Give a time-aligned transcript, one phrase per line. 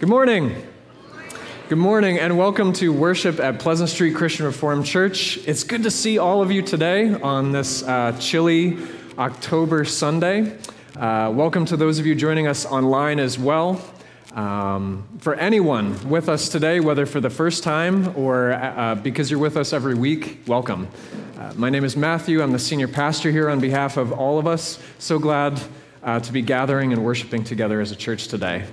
[0.00, 0.56] Good morning.
[1.68, 5.38] Good morning, and welcome to worship at Pleasant Street Christian Reformed Church.
[5.46, 8.76] It's good to see all of you today on this uh, chilly
[9.16, 10.58] October Sunday.
[10.96, 13.80] Uh, welcome to those of you joining us online as well.
[14.32, 19.38] Um, for anyone with us today, whether for the first time or uh, because you're
[19.38, 20.88] with us every week, welcome.
[21.38, 22.42] Uh, my name is Matthew.
[22.42, 24.80] I'm the senior pastor here on behalf of all of us.
[24.98, 25.62] So glad
[26.02, 28.64] uh, to be gathering and worshiping together as a church today.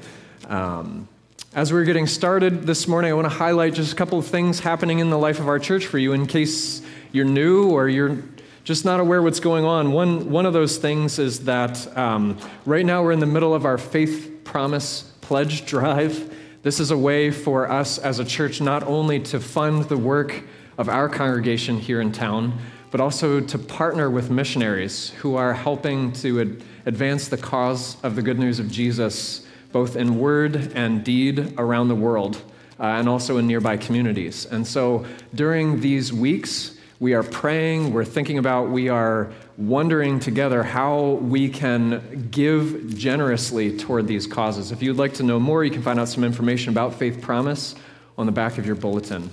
[0.48, 1.08] Um,
[1.54, 4.62] as we're getting started this morning, I want to highlight just a couple of things
[4.62, 6.82] happening in the life of our church for you in case
[7.12, 8.24] you're new or you're
[8.64, 9.92] just not aware what's going on.
[9.92, 13.66] One, one of those things is that um, right now we're in the middle of
[13.66, 16.34] our Faith Promise Pledge Drive.
[16.64, 20.44] This is a way for us as a church not only to fund the work
[20.78, 22.58] of our congregation here in town,
[22.92, 28.16] but also to partner with missionaries who are helping to ad- advance the cause of
[28.16, 32.42] the good news of Jesus both in word and deed around the world
[32.80, 34.46] uh, and also in nearby communities.
[34.46, 40.62] And so during these weeks, we are praying, we're thinking about, we are wondering together
[40.62, 44.72] how we can give generously toward these causes.
[44.72, 47.76] If you'd like to know more, you can find out some information about Faith Promise
[48.18, 49.30] on the back of your bulletin.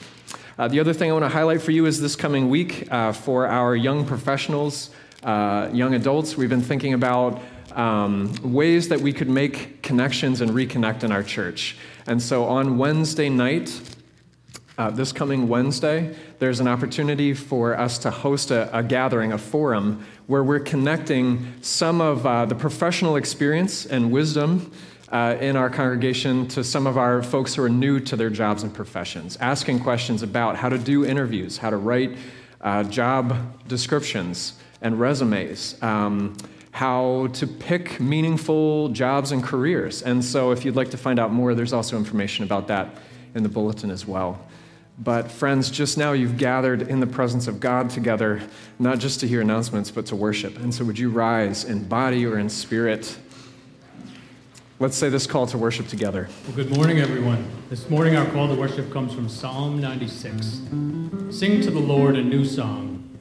[0.59, 3.12] Uh, the other thing I want to highlight for you is this coming week uh,
[3.12, 4.91] for our young professionals,
[5.22, 7.41] uh, young adults, we've been thinking about
[7.79, 11.77] um, ways that we could make connections and reconnect in our church.
[12.07, 13.81] And so on Wednesday night,
[14.77, 19.39] uh, this coming Wednesday, there's an opportunity for us to host a, a gathering, a
[19.39, 24.73] forum, where we're connecting some of uh, the professional experience and wisdom
[25.11, 28.62] uh, in our congregation to some of our folks who are new to their jobs
[28.62, 32.17] and professions, asking questions about how to do interviews, how to write
[32.61, 33.37] uh, job
[33.69, 35.81] descriptions and resumes.
[35.83, 36.37] Um,
[36.72, 40.02] how to pick meaningful jobs and careers.
[40.02, 42.97] And so, if you'd like to find out more, there's also information about that
[43.34, 44.41] in the bulletin as well.
[44.98, 48.42] But, friends, just now you've gathered in the presence of God together,
[48.78, 50.59] not just to hear announcements, but to worship.
[50.59, 53.16] And so, would you rise in body or in spirit?
[54.81, 56.28] Let's say this call to worship together.
[56.47, 57.44] Well, good morning, everyone.
[57.69, 60.60] This morning, our call to worship comes from Psalm 96.
[61.37, 63.19] Sing to the Lord a new song,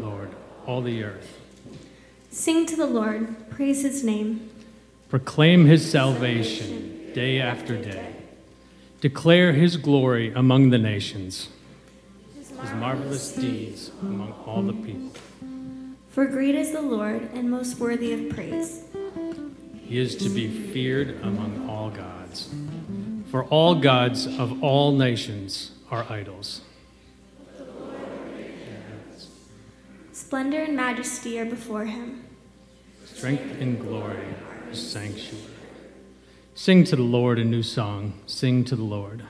[0.00, 0.30] Lord,
[0.66, 1.37] all the earth.
[2.38, 4.48] Sing to the Lord, praise his name.
[5.08, 8.14] Proclaim his salvation day after day.
[9.00, 11.48] Declare his glory among the nations,
[12.38, 15.10] his marvelous deeds among all the people.
[16.10, 18.84] For great is the Lord and most worthy of praise.
[19.74, 22.54] He is to be feared among all gods.
[23.32, 26.60] For all gods of all nations are idols.
[30.12, 32.26] Splendor and majesty are before him
[33.18, 34.32] strength and glory,
[34.70, 35.42] sanctuary.
[36.54, 38.12] Sing to the Lord a new song.
[38.26, 39.24] Sing to the Lord.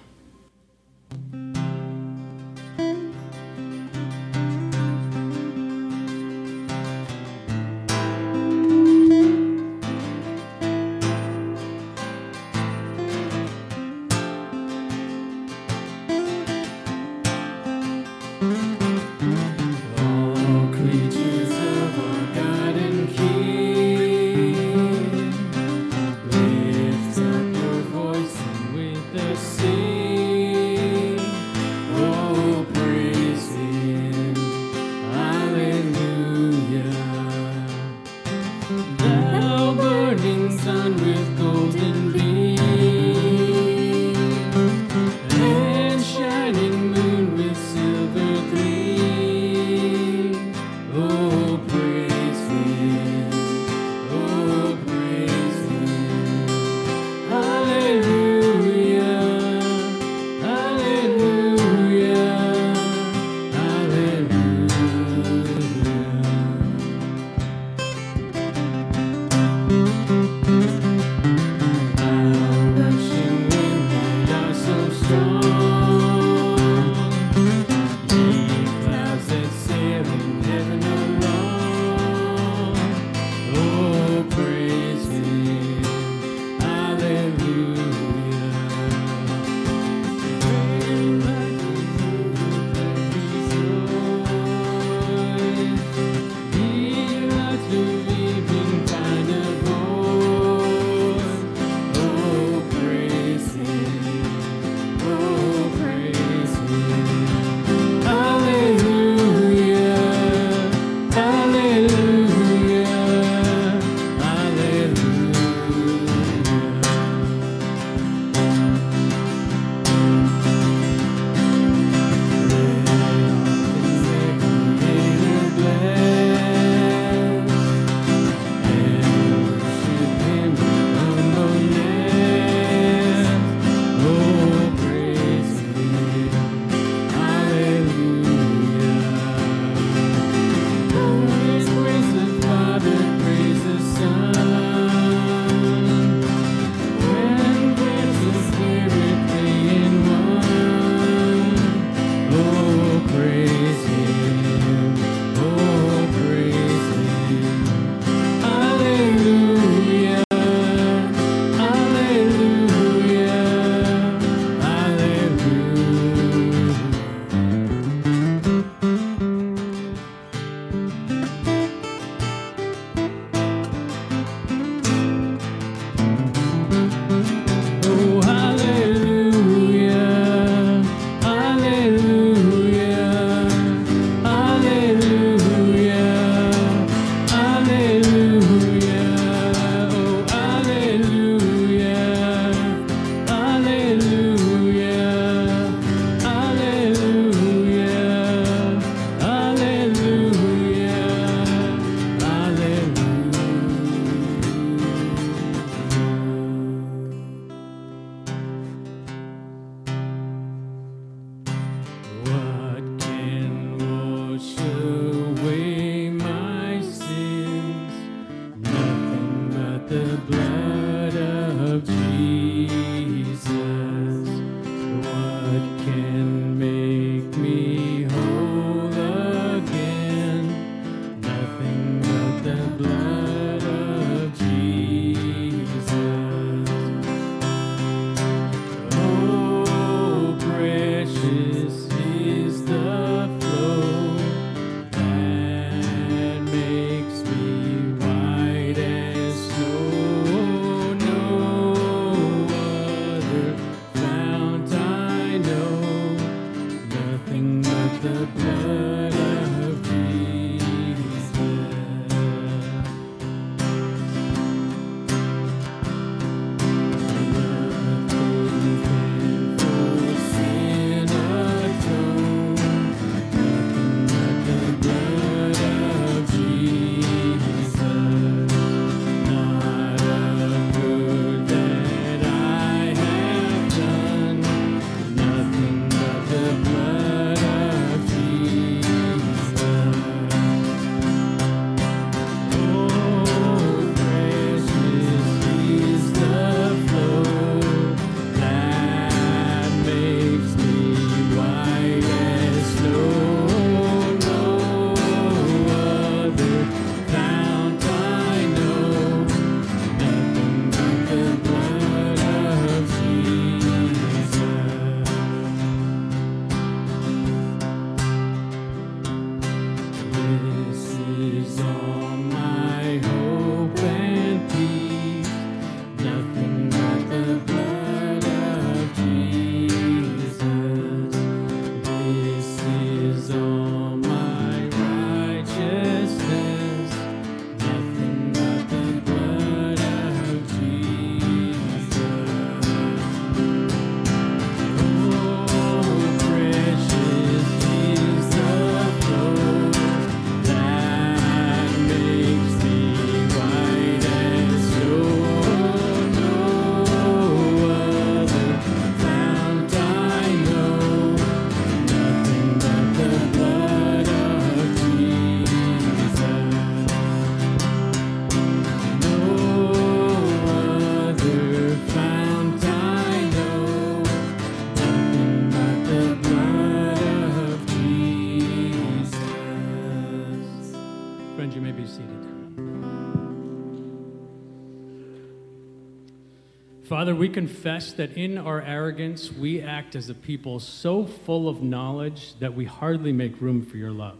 [386.99, 391.62] Father, we confess that in our arrogance, we act as a people so full of
[391.62, 394.19] knowledge that we hardly make room for your love.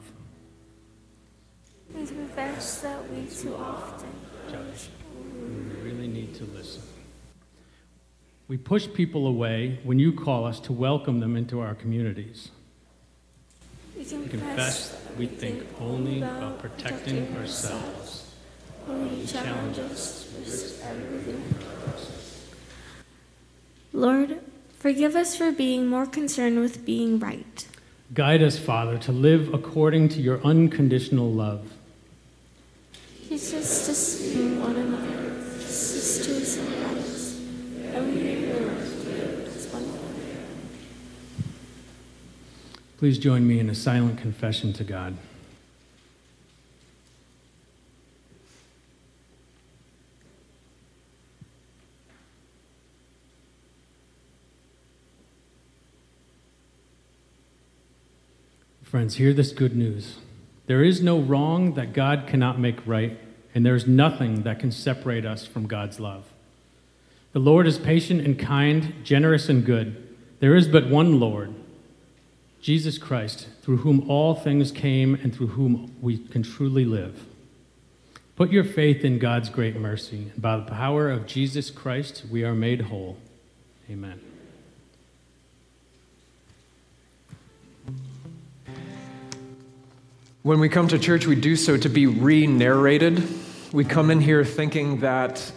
[1.92, 4.08] We confess that we too often
[4.49, 6.82] Judge, we really need to listen.
[8.47, 12.52] We push people away when you call us to welcome them into our communities.
[13.97, 18.30] we We confess confess that we think only about protecting ourselves.
[18.87, 22.17] when you challenge us with everything.
[23.99, 24.38] Lord,
[24.78, 27.67] forgive us for being more concerned with being right.
[28.14, 31.73] Guide us, Father, to live according to your unconditional love.
[33.28, 37.40] Teach us to see one another, sisters and brothers,
[37.93, 40.45] and we may learn as one another.
[42.99, 45.17] Please join me in a silent confession to God.
[58.88, 60.16] Friends, hear this good news.
[60.66, 63.18] There is no wrong that God cannot make right,
[63.54, 66.25] and there is nothing that can separate us from God's love.
[67.35, 70.16] The Lord is patient and kind, generous and good.
[70.40, 71.54] There is but one Lord,
[72.62, 77.26] Jesus Christ, through whom all things came and through whom we can truly live.
[78.37, 82.42] Put your faith in God's great mercy, and by the power of Jesus Christ, we
[82.42, 83.18] are made whole.
[83.90, 84.18] Amen.
[90.49, 93.23] When we come to church, we do so to be re narrated.
[93.71, 95.52] We come in here thinking that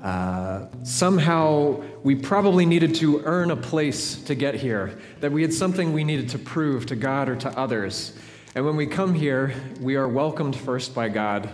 [0.00, 5.52] uh, somehow we probably needed to earn a place to get here, that we had
[5.52, 8.16] something we needed to prove to God or to others.
[8.54, 11.50] And when we come here, we are welcomed first by God.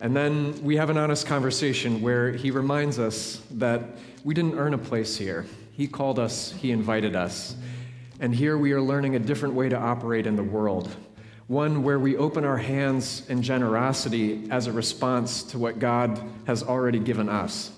[0.00, 3.82] And then we have an honest conversation where He reminds us that
[4.24, 5.44] we didn't earn a place here.
[5.72, 7.56] He called us, He invited us.
[8.20, 10.96] And here we are learning a different way to operate in the world
[11.48, 16.62] one where we open our hands in generosity as a response to what God has
[16.62, 17.70] already given us.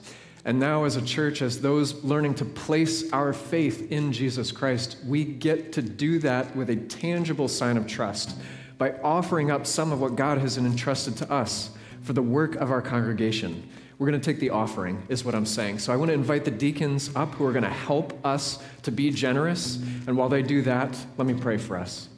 [0.44, 4.99] And now, as a church, as those learning to place our faith in Jesus Christ,
[5.06, 8.37] we get to do that with a tangible sign of trust
[8.76, 11.71] by offering up some of what God has entrusted to us
[12.02, 13.66] for the work of our congregation.
[13.99, 15.78] We're going to take the offering, is what I'm saying.
[15.78, 18.90] So I want to invite the deacons up who are going to help us to
[18.90, 19.76] be generous.
[20.06, 22.09] And while they do that, let me pray for us.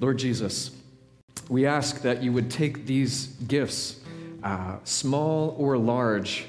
[0.00, 0.70] Lord Jesus,
[1.48, 4.00] we ask that you would take these gifts,
[4.42, 6.46] uh, small or large,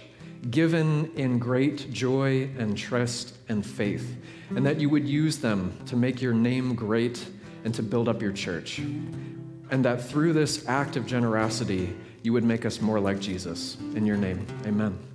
[0.50, 4.16] given in great joy and trust and faith,
[4.50, 7.26] and that you would use them to make your name great
[7.64, 8.80] and to build up your church.
[9.72, 13.78] And that through this act of generosity, you would make us more like Jesus.
[13.96, 15.15] In your name, amen.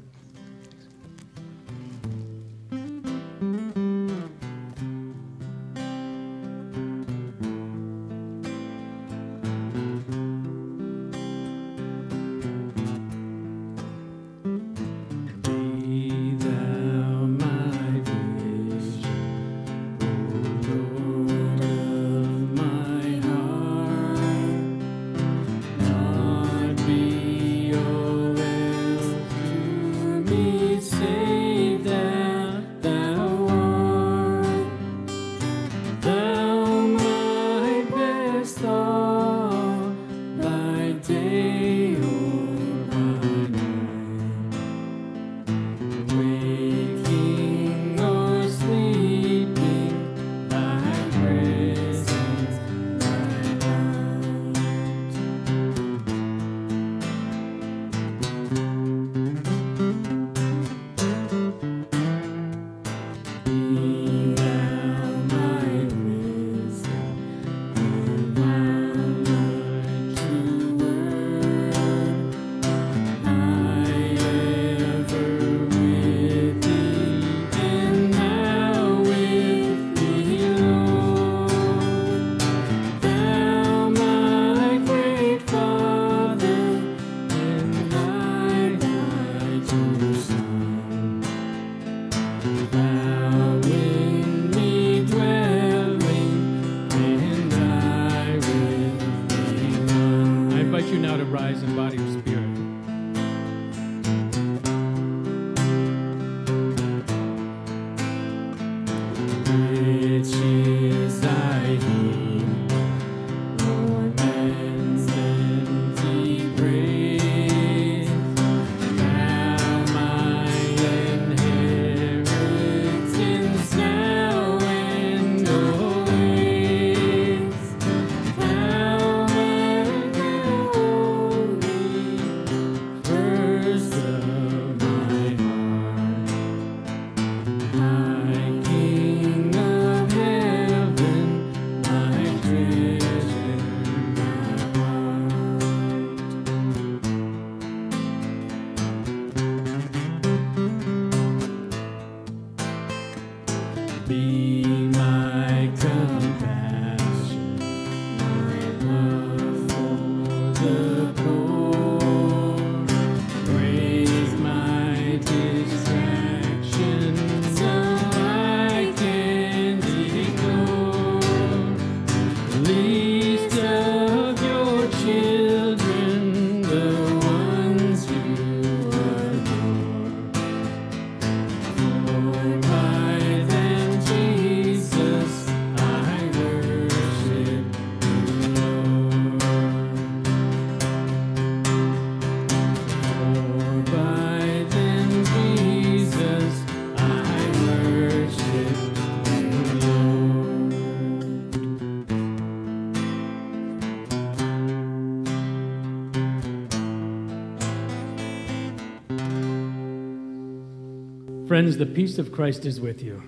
[211.61, 213.23] Friends, the peace of Christ is with you.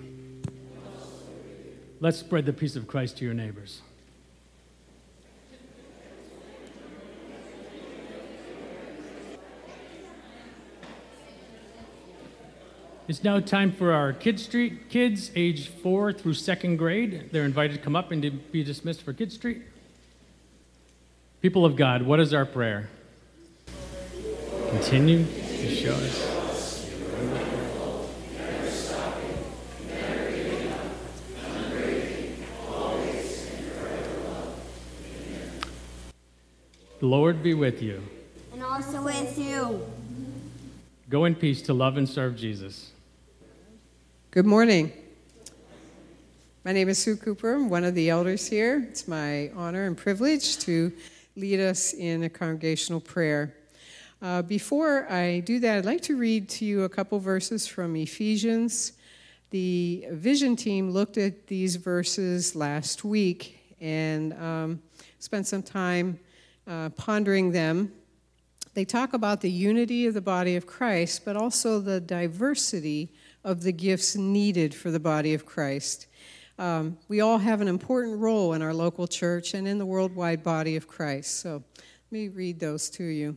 [2.01, 3.83] Let's spread the peace of Christ to your neighbors.
[13.07, 17.29] It's now time for our Kid Street kids, age four through second grade.
[17.33, 19.61] They're invited to come up and to be dismissed for Kid Street.
[21.43, 22.89] People of God, what is our prayer?
[24.71, 26.42] Continue to show us.
[37.03, 38.01] The Lord be with you.
[38.53, 39.85] And also with you.
[41.11, 42.93] Go in peace to love and serve Jesus.
[44.31, 44.93] Good morning.
[46.65, 47.55] My name is Sue Cooper.
[47.55, 48.87] I'm one of the elders here.
[48.89, 50.93] It's my honor and privilege to
[51.35, 53.53] lead us in a congregational prayer.
[54.23, 57.97] Uh, before I do that, I'd like to read to you a couple verses from
[57.97, 58.93] Ephesians.
[59.51, 64.83] The vision team looked at these verses last week and um,
[65.19, 66.21] spent some time
[66.67, 67.93] uh, pondering them,
[68.75, 73.13] they talk about the unity of the body of Christ, but also the diversity
[73.45, 76.07] of the gifts needed for the body of Christ.
[76.59, 80.43] Um, we all have an important role in our local church and in the worldwide
[80.43, 81.41] body of Christ.
[81.41, 83.37] So let me read those to you.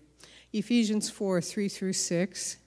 [0.53, 2.57] Ephesians 4 3 through 6.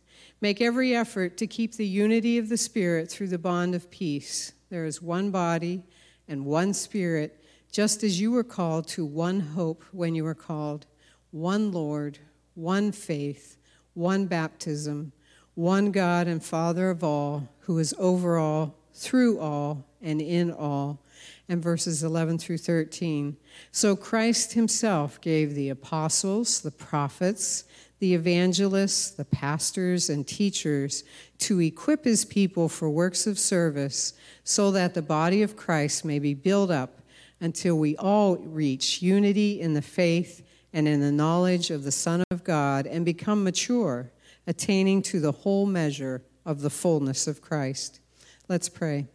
[0.40, 4.52] Make every effort to keep the unity of the Spirit through the bond of peace.
[4.70, 5.82] There is one body
[6.28, 10.86] and one Spirit just as you were called to one hope when you were called,
[11.30, 12.18] one Lord,
[12.54, 13.56] one faith,
[13.94, 15.12] one baptism,
[15.54, 21.00] one God and Father of all, who is over all, through all, and in all.
[21.48, 23.36] And verses 11 through 13.
[23.72, 27.64] So Christ himself gave the apostles, the prophets,
[27.98, 31.04] the evangelists, the pastors, and teachers
[31.38, 34.12] to equip his people for works of service
[34.44, 37.02] so that the body of Christ may be built up
[37.40, 42.22] until we all reach unity in the faith and in the knowledge of the Son
[42.30, 44.10] of God and become mature,
[44.46, 48.00] attaining to the whole measure of the fullness of Christ.
[48.48, 49.06] Let's pray.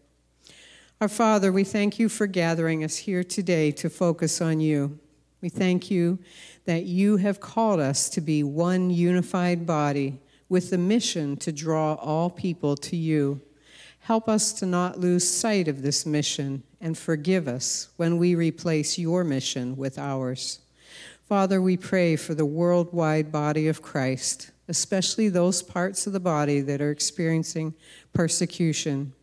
[1.02, 5.00] Our Father, we thank you for gathering us here today to focus on you.
[5.42, 6.20] We thank you
[6.66, 11.96] that you have called us to be one unified body with the mission to draw
[11.96, 13.42] all people to you.
[14.00, 19.00] Help us to not lose sight of this mission and forgive us when we replace
[19.00, 20.60] your mission with ours.
[21.26, 26.60] Father, we pray for the worldwide body of Christ, especially those parts of the body
[26.60, 27.74] that are experiencing
[28.12, 29.14] persecution.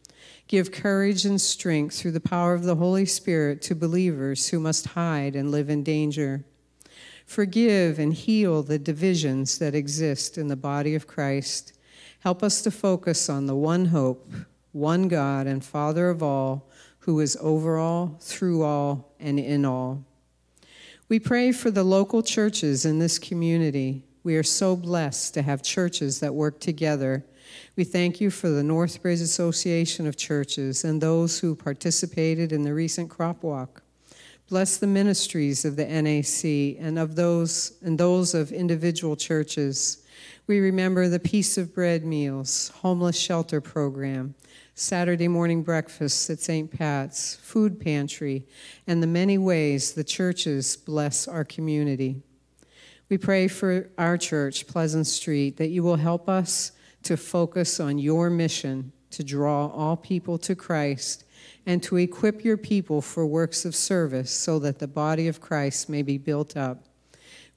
[0.48, 4.86] Give courage and strength through the power of the Holy Spirit to believers who must
[4.86, 6.46] hide and live in danger.
[7.26, 11.74] Forgive and heal the divisions that exist in the body of Christ.
[12.20, 14.32] Help us to focus on the one hope
[14.72, 16.69] one God and Father of all,
[17.10, 20.04] who is over all, through all, and in all.
[21.08, 24.04] We pray for the local churches in this community.
[24.22, 27.24] We are so blessed to have churches that work together.
[27.74, 32.74] We thank you for the Northbridge Association of Churches and those who participated in the
[32.74, 33.82] recent crop walk.
[34.48, 40.04] Bless the ministries of the NAC and of those and those of individual churches.
[40.46, 44.36] We remember the Piece of Bread meals, homeless shelter program,
[44.80, 46.70] Saturday morning breakfasts at St.
[46.70, 48.46] Pat's, food pantry,
[48.86, 52.22] and the many ways the churches bless our community.
[53.10, 57.98] We pray for our church, Pleasant Street, that you will help us to focus on
[57.98, 61.24] your mission to draw all people to Christ
[61.66, 65.90] and to equip your people for works of service so that the body of Christ
[65.90, 66.86] may be built up.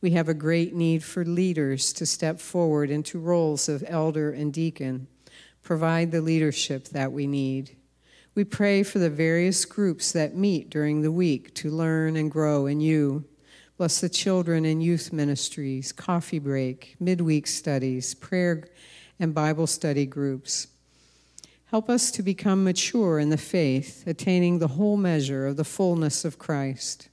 [0.02, 4.52] We have a great need for leaders to step forward into roles of elder and
[4.52, 5.08] deacon
[5.64, 7.76] provide the leadership that we need.
[8.36, 12.66] We pray for the various groups that meet during the week to learn and grow
[12.66, 13.26] in you.
[13.78, 18.68] Bless the children and youth ministries, coffee break, midweek studies, prayer
[19.20, 20.68] and Bible study groups.
[21.66, 26.24] Help us to become mature in the faith, attaining the whole measure of the fullness
[26.24, 27.10] of Christ.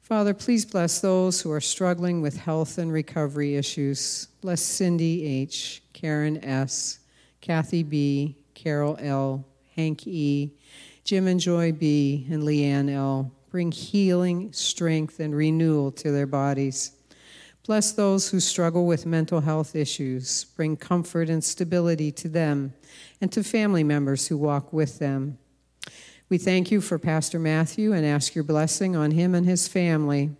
[0.00, 4.28] Father, please bless those who are struggling with health and recovery issues.
[4.40, 7.00] Bless Cindy H., Karen S.,
[7.42, 10.52] Kathy B., Carol L., Hank E.,
[11.04, 13.32] Jim and Joy B., and Leanne L.
[13.50, 16.92] Bring healing, strength, and renewal to their bodies.
[17.66, 20.44] Bless those who struggle with mental health issues.
[20.56, 22.74] Bring comfort and stability to them
[23.20, 25.36] and to family members who walk with them.
[26.28, 30.30] We thank you for Pastor Matthew and ask your blessing on him and his family.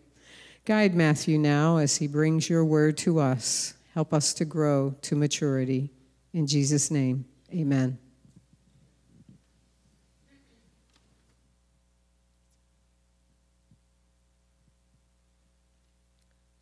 [0.65, 3.75] Guide Matthew now as he brings your word to us.
[3.95, 5.91] Help us to grow to maturity.
[6.33, 7.99] In Jesus' name, amen.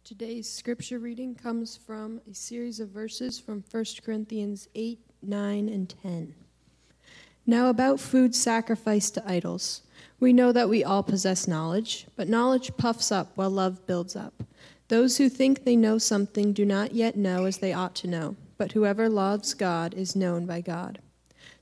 [0.02, 5.94] Today's scripture reading comes from a series of verses from 1 Corinthians 8 9, and
[6.02, 6.34] 10.
[7.46, 9.82] Now, about food sacrificed to idols.
[10.18, 14.42] We know that we all possess knowledge, but knowledge puffs up while love builds up.
[14.88, 18.34] Those who think they know something do not yet know as they ought to know,
[18.60, 20.98] but whoever loves God is known by God.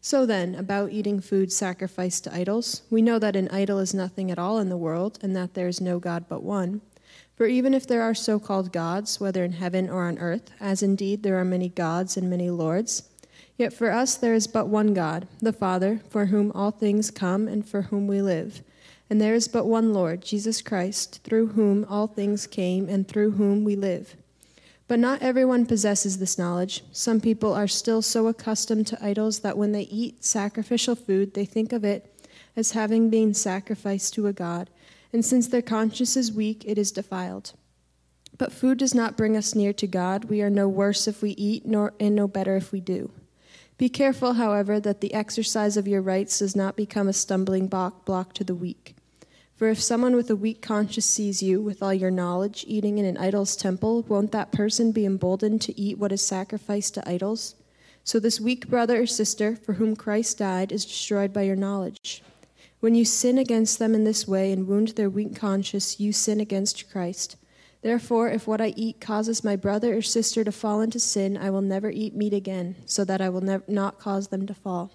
[0.00, 4.32] So then, about eating food sacrificed to idols, we know that an idol is nothing
[4.32, 6.80] at all in the world, and that there is no God but one.
[7.36, 10.82] For even if there are so called gods, whether in heaven or on earth, as
[10.82, 13.04] indeed there are many gods and many lords,
[13.56, 17.46] Yet for us there is but one God, the Father, for whom all things come
[17.46, 18.60] and for whom we live.
[19.08, 23.32] And there is but one Lord, Jesus Christ, through whom all things came and through
[23.32, 24.16] whom we live.
[24.88, 26.82] But not everyone possesses this knowledge.
[26.92, 31.44] Some people are still so accustomed to idols that when they eat sacrificial food, they
[31.44, 34.70] think of it as having been sacrificed to a god,
[35.12, 37.52] and since their conscience is weak, it is defiled.
[38.36, 40.24] But food does not bring us near to God.
[40.26, 43.10] We are no worse if we eat, nor and no better if we do.
[43.76, 48.32] Be careful, however, that the exercise of your rights does not become a stumbling block
[48.34, 48.96] to the weak.
[49.58, 53.04] For if someone with a weak conscience sees you, with all your knowledge, eating in
[53.04, 57.56] an idol's temple, won't that person be emboldened to eat what is sacrificed to idols?
[58.04, 62.22] So this weak brother or sister, for whom Christ died, is destroyed by your knowledge.
[62.78, 66.38] When you sin against them in this way and wound their weak conscience, you sin
[66.38, 67.34] against Christ.
[67.82, 71.50] Therefore, if what I eat causes my brother or sister to fall into sin, I
[71.50, 74.92] will never eat meat again, so that I will nev- not cause them to fall.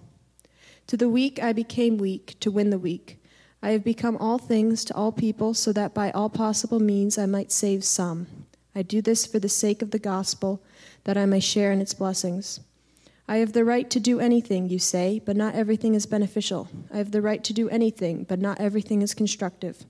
[0.87, 3.19] To the weak I became weak, to win the weak.
[3.63, 7.25] I have become all things to all people, so that by all possible means I
[7.25, 8.27] might save some.
[8.75, 10.61] I do this for the sake of the gospel,
[11.05, 12.59] that I may share in its blessings.
[13.25, 16.67] I have the right to do anything, you say, but not everything is beneficial.
[16.93, 19.85] I have the right to do anything, but not everything is constructive.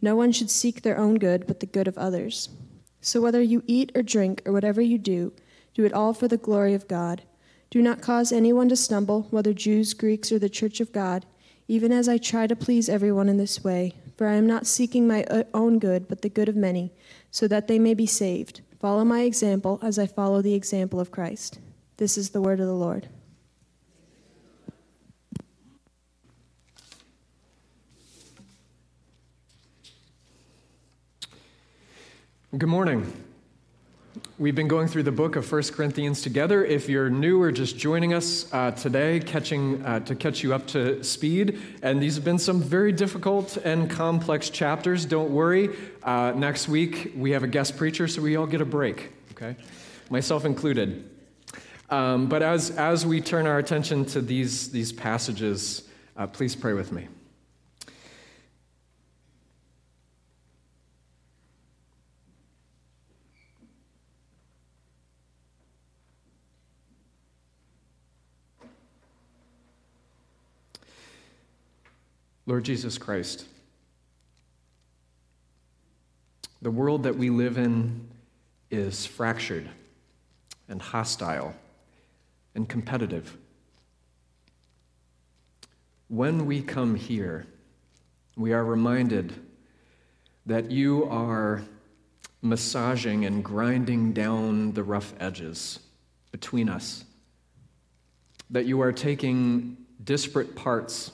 [0.00, 2.48] No one should seek their own good, but the good of others.
[3.00, 5.32] So whether you eat or drink or whatever you do,
[5.74, 7.24] do it all for the glory of God.
[7.70, 11.26] Do not cause anyone to stumble, whether Jews, Greeks, or the church of God,
[11.68, 13.94] even as I try to please everyone in this way.
[14.16, 16.92] For I am not seeking my own good, but the good of many,
[17.30, 18.62] so that they may be saved.
[18.80, 21.58] Follow my example as I follow the example of Christ.
[21.98, 23.08] This is the word of the Lord.
[32.56, 33.25] Good morning.
[34.38, 36.62] We've been going through the book of 1 Corinthians together.
[36.62, 40.66] If you're new or just joining us uh, today, catching uh, to catch you up
[40.68, 45.06] to speed, and these have been some very difficult and complex chapters.
[45.06, 45.70] Don't worry.
[46.02, 49.10] Uh, next week we have a guest preacher, so we all get a break.
[49.30, 49.56] Okay,
[50.10, 51.08] myself included.
[51.88, 56.74] Um, but as as we turn our attention to these these passages, uh, please pray
[56.74, 57.08] with me.
[72.48, 73.44] Lord Jesus Christ,
[76.62, 78.08] the world that we live in
[78.70, 79.68] is fractured
[80.68, 81.54] and hostile
[82.54, 83.36] and competitive.
[86.06, 87.46] When we come here,
[88.36, 89.34] we are reminded
[90.46, 91.62] that you are
[92.42, 95.80] massaging and grinding down the rough edges
[96.30, 97.04] between us,
[98.50, 101.10] that you are taking disparate parts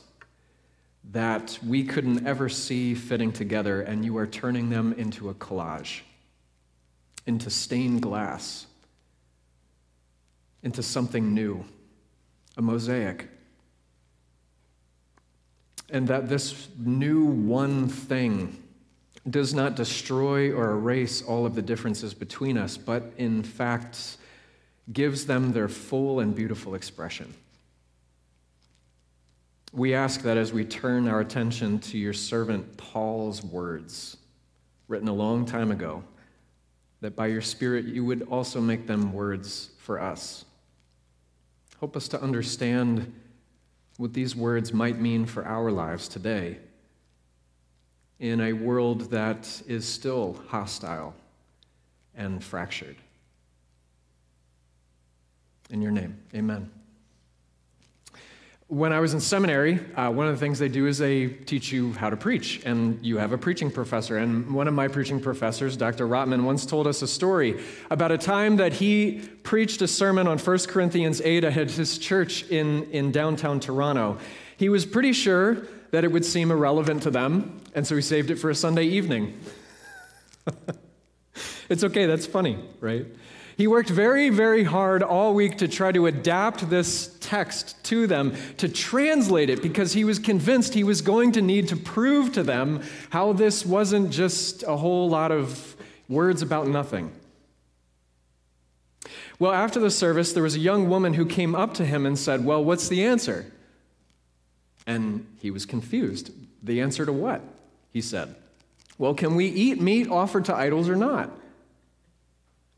[1.11, 6.01] that we couldn't ever see fitting together, and you are turning them into a collage,
[7.27, 8.67] into stained glass,
[10.63, 11.65] into something new,
[12.57, 13.29] a mosaic.
[15.93, 18.61] and that this new one thing
[19.29, 24.17] does not destroy or erase all of the differences between us, but in fact
[24.93, 27.33] gives them their full and beautiful expression.
[29.73, 34.19] We ask that as we turn our attention to your servant Paul's words,
[34.87, 36.05] written a long time ago,
[37.01, 40.45] that by your Spirit you would also make them words for us.
[41.81, 43.13] Help us to understand
[43.97, 46.59] what these words might mean for our lives today
[48.21, 51.15] in a world that is still hostile
[52.15, 52.97] and fractured.
[55.71, 56.71] In your name, amen.
[58.73, 61.71] When I was in seminary, uh, one of the things they do is they teach
[61.71, 64.17] you how to preach, and you have a preaching professor.
[64.17, 66.09] And one of my preaching professors, Dr.
[66.09, 70.39] Rotman, once told us a story about a time that he preached a sermon on
[70.39, 74.17] 1 Corinthians 8 at his church in, in downtown Toronto.
[74.57, 78.31] He was pretty sure that it would seem irrelevant to them, and so he saved
[78.31, 79.39] it for a Sunday evening.
[81.69, 83.05] it's okay, that's funny, right?
[83.63, 88.35] He worked very, very hard all week to try to adapt this text to them,
[88.57, 92.43] to translate it, because he was convinced he was going to need to prove to
[92.43, 95.77] them how this wasn't just a whole lot of
[96.09, 97.13] words about nothing.
[99.39, 102.19] Well, after the service, there was a young woman who came up to him and
[102.19, 103.47] said, Well, what's the answer?
[104.89, 106.33] And he was confused.
[106.65, 107.43] The answer to what?
[107.93, 108.35] He said,
[108.99, 111.31] Well, can we eat meat offered to idols or not?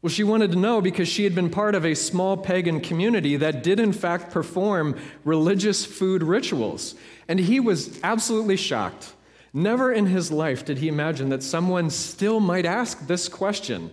[0.05, 3.39] Well, she wanted to know because she had been part of a small pagan community
[3.39, 6.95] that did, in fact, perform religious food rituals.
[7.27, 9.15] And he was absolutely shocked.
[9.55, 13.91] Never in his life did he imagine that someone still might ask this question.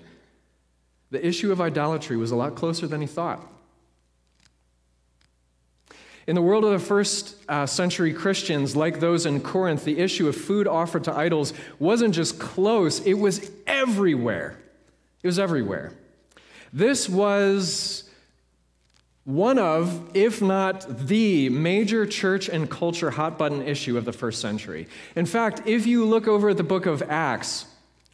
[1.12, 3.50] The issue of idolatry was a lot closer than he thought.
[6.28, 10.28] In the world of the first uh, century Christians, like those in Corinth, the issue
[10.28, 14.58] of food offered to idols wasn't just close, it was everywhere.
[15.24, 15.94] It was everywhere.
[16.74, 18.04] This was
[19.24, 24.42] one of, if not the major church and culture hot button issue of the first
[24.42, 24.88] century.
[25.16, 27.66] In fact, if you look over at the book of Acts,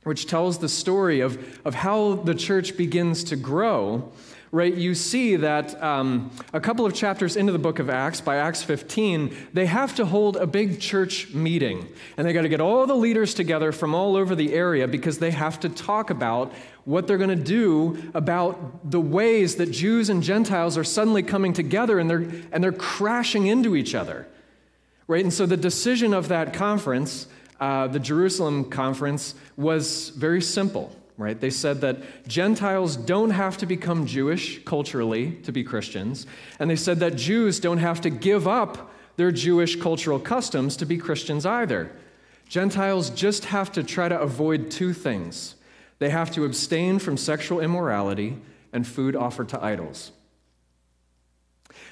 [0.03, 4.11] which tells the story of, of how the church begins to grow,
[4.51, 8.37] right, you see that um, a couple of chapters into the book of Acts, by
[8.37, 11.87] Acts 15, they have to hold a big church meeting.
[12.15, 15.19] And they got to get all the leaders together from all over the area because
[15.19, 16.53] they have to talk about
[16.85, 21.51] what they're going to do about the ways that Jews and Gentiles are suddenly coming
[21.51, 24.27] together and they're, and they're crashing into each other.
[25.07, 25.23] Right?
[25.23, 27.27] And so the decision of that conference,
[27.59, 31.39] uh, the Jerusalem conference, was very simple right?
[31.39, 36.25] They said that Gentiles don't have to become Jewish culturally to be Christians,
[36.59, 40.85] and they said that Jews don't have to give up their Jewish cultural customs to
[40.85, 41.91] be Christians either.
[42.47, 45.55] Gentiles just have to try to avoid two things
[45.99, 48.37] they have to abstain from sexual immorality
[48.71, 50.11] and food offered to idols.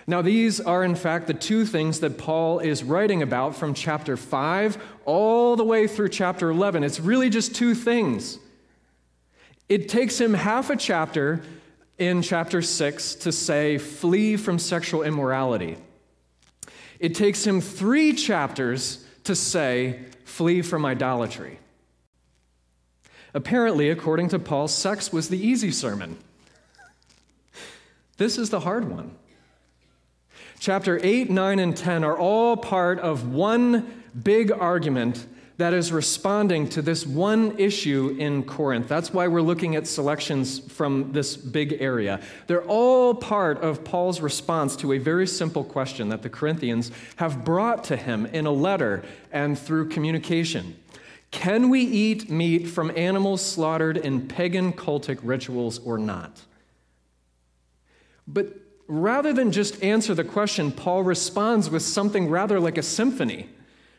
[0.08, 4.16] Now, these are in fact the two things that Paul is writing about from chapter
[4.16, 6.84] 5 all the way through chapter 11.
[6.84, 8.38] It's really just two things.
[9.68, 11.42] It takes him half a chapter
[11.98, 15.78] in chapter 6 to say, flee from sexual immorality.
[17.00, 21.60] It takes him three chapters to say, flee from idolatry.
[23.34, 26.18] Apparently, according to Paul, sex was the easy sermon.
[28.18, 29.16] This is the hard one.
[30.60, 36.68] Chapter 8, 9, and 10 are all part of one big argument that is responding
[36.70, 38.88] to this one issue in Corinth.
[38.90, 42.20] That's why we're looking at selections from this big area.
[42.48, 47.46] They're all part of Paul's response to a very simple question that the Corinthians have
[47.46, 50.76] brought to him in a letter and through communication.
[51.32, 56.42] Can we eat meat from animals slaughtered in pagan cultic rituals or not?
[58.28, 58.54] But
[58.88, 63.50] rather than just answer the question, Paul responds with something rather like a symphony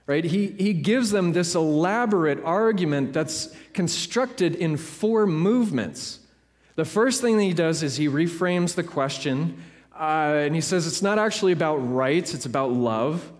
[0.07, 0.25] right?
[0.25, 6.21] He, he gives them this elaborate argument that's constructed in four movements.
[6.77, 9.62] The first thing that he does is he reframes the question,
[9.99, 13.33] uh, and he says it's not actually about rights, it's about love.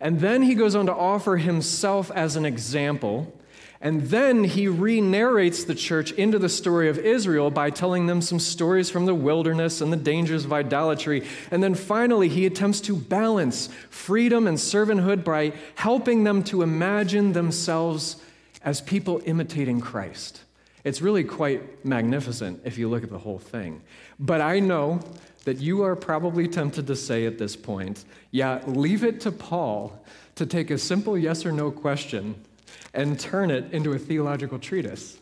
[0.00, 3.32] And then he goes on to offer himself as an example.
[3.80, 8.20] And then he re narrates the church into the story of Israel by telling them
[8.20, 11.24] some stories from the wilderness and the dangers of idolatry.
[11.52, 17.34] And then finally, he attempts to balance freedom and servanthood by helping them to imagine
[17.34, 18.16] themselves
[18.62, 20.42] as people imitating Christ.
[20.82, 23.82] It's really quite magnificent if you look at the whole thing.
[24.18, 25.00] But I know
[25.44, 30.04] that you are probably tempted to say at this point, yeah, leave it to Paul
[30.34, 32.34] to take a simple yes or no question
[32.94, 35.18] and turn it into a theological treatise?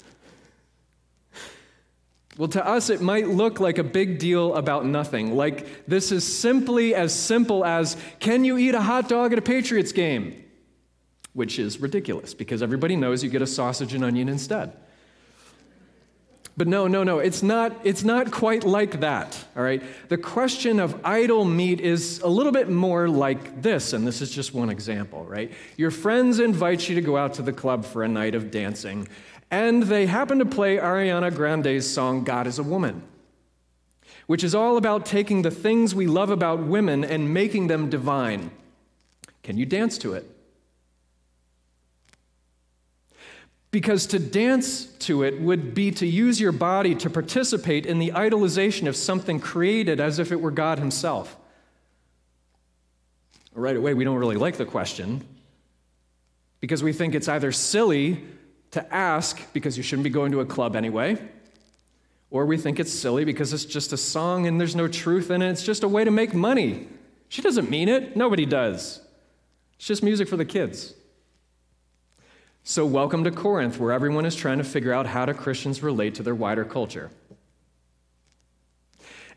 [2.38, 5.34] Well, to us, it might look like a big deal about nothing.
[5.34, 9.42] Like this is simply as simple as can you eat a hot dog at a
[9.42, 10.44] Patriots game?
[11.32, 14.76] Which is ridiculous because everybody knows you get a sausage and onion instead.
[16.58, 19.82] But no, no, no, it's not, it's not quite like that, all right?
[20.08, 24.30] The question of idol meat is a little bit more like this, and this is
[24.30, 25.52] just one example, right?
[25.76, 29.06] Your friends invite you to go out to the club for a night of dancing,
[29.50, 33.02] and they happen to play Ariana Grande's song, God is a Woman,
[34.26, 38.50] which is all about taking the things we love about women and making them divine.
[39.42, 40.35] Can you dance to it?
[43.76, 48.12] Because to dance to it would be to use your body to participate in the
[48.12, 51.36] idolization of something created as if it were God Himself.
[53.52, 55.26] Right away, we don't really like the question
[56.60, 58.24] because we think it's either silly
[58.70, 61.18] to ask because you shouldn't be going to a club anyway,
[62.30, 65.42] or we think it's silly because it's just a song and there's no truth in
[65.42, 65.50] it.
[65.50, 66.88] It's just a way to make money.
[67.28, 69.02] She doesn't mean it, nobody does.
[69.76, 70.94] It's just music for the kids.
[72.68, 76.16] So, welcome to Corinth, where everyone is trying to figure out how do Christians relate
[76.16, 77.12] to their wider culture.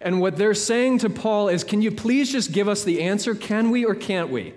[0.02, 3.36] And what they're saying to Paul is, can you please just give us the answer?
[3.36, 4.56] Can we or can't we?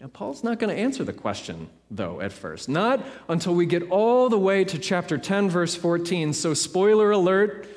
[0.00, 2.68] Now, Paul's not going to answer the question, though, at first.
[2.68, 6.32] Not until we get all the way to chapter 10, verse 14.
[6.32, 7.68] So, spoiler alert,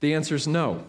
[0.00, 0.84] the answer is no.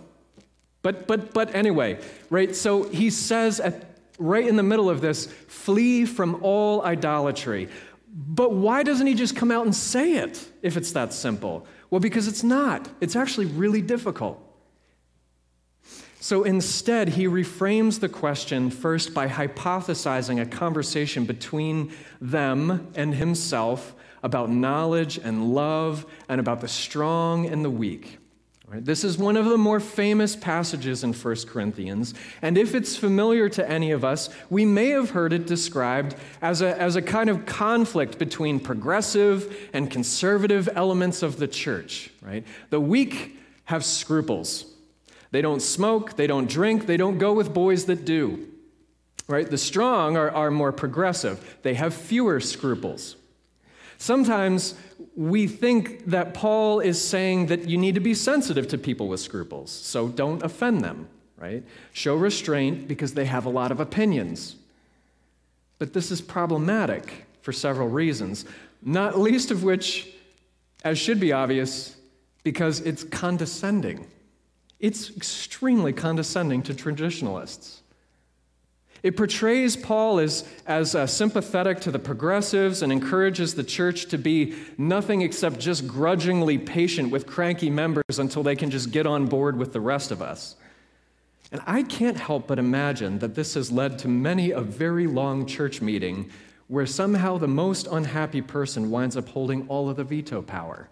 [0.81, 1.99] But, but, but anyway,
[2.31, 2.55] right?
[2.55, 7.69] So he says at, right in the middle of this, flee from all idolatry.
[8.15, 11.65] But why doesn't he just come out and say it if it's that simple?
[11.89, 12.87] Well, because it's not.
[13.01, 14.39] It's actually really difficult.
[16.19, 23.95] So instead, he reframes the question first by hypothesizing a conversation between them and himself
[24.21, 28.19] about knowledge and love and about the strong and the weak.
[28.79, 33.49] This is one of the more famous passages in 1 Corinthians, and if it's familiar
[33.49, 37.29] to any of us, we may have heard it described as a, as a kind
[37.29, 42.09] of conflict between progressive and conservative elements of the church.
[42.21, 42.45] Right?
[42.69, 44.65] The weak have scruples.
[45.31, 48.47] They don't smoke, they don't drink, they don't go with boys that do.
[49.27, 49.49] Right?
[49.49, 53.15] The strong are, are more progressive, they have fewer scruples.
[53.97, 54.75] Sometimes
[55.15, 59.19] we think that Paul is saying that you need to be sensitive to people with
[59.19, 61.63] scruples, so don't offend them, right?
[61.91, 64.55] Show restraint because they have a lot of opinions.
[65.77, 68.45] But this is problematic for several reasons,
[68.81, 70.09] not least of which,
[70.83, 71.95] as should be obvious,
[72.43, 74.07] because it's condescending.
[74.79, 77.82] It's extremely condescending to traditionalists.
[79.03, 84.17] It portrays Paul as, as uh, sympathetic to the progressives and encourages the church to
[84.17, 89.27] be nothing except just grudgingly patient with cranky members until they can just get on
[89.27, 90.55] board with the rest of us.
[91.51, 95.45] And I can't help but imagine that this has led to many a very long
[95.45, 96.31] church meeting
[96.67, 100.87] where somehow the most unhappy person winds up holding all of the veto power.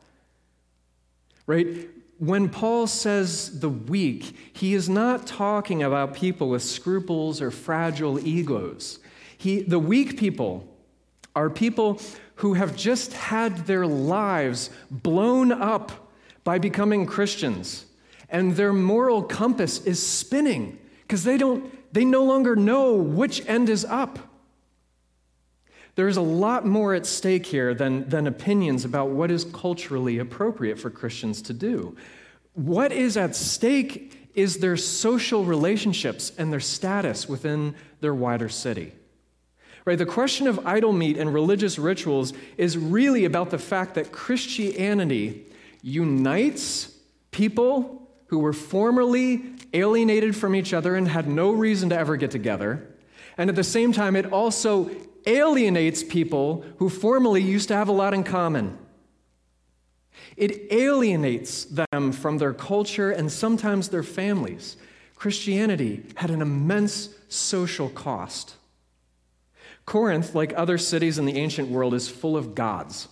[1.48, 1.88] Right?
[2.22, 8.20] When Paul says the weak, he is not talking about people with scruples or fragile
[8.20, 9.00] egos.
[9.36, 10.72] He, the weak people
[11.36, 12.00] are people
[12.36, 16.12] who have just had their lives blown up
[16.44, 17.88] by becoming Christians,
[18.30, 23.68] and their moral compass is spinning because they don't they no longer know which end
[23.68, 24.20] is up.
[25.96, 30.80] There's a lot more at stake here than, than opinions about what is culturally appropriate
[30.80, 31.98] for Christians to do.
[32.54, 38.94] What is at stake is their social relationships and their status within their wider city.
[39.84, 39.98] Right?
[39.98, 45.46] The question of idol meat and religious rituals is really about the fact that Christianity
[45.82, 46.96] unites
[47.32, 49.44] people who were formerly
[49.74, 52.88] alienated from each other and had no reason to ever get together.
[53.38, 54.92] And at the same time, it also
[55.26, 58.78] alienates people who formerly used to have a lot in common.
[60.38, 64.78] It alienates them from their culture and sometimes their families.
[65.16, 68.56] Christianity had an immense social cost.
[69.86, 73.08] Corinth, like other cities in the ancient world, is full of gods.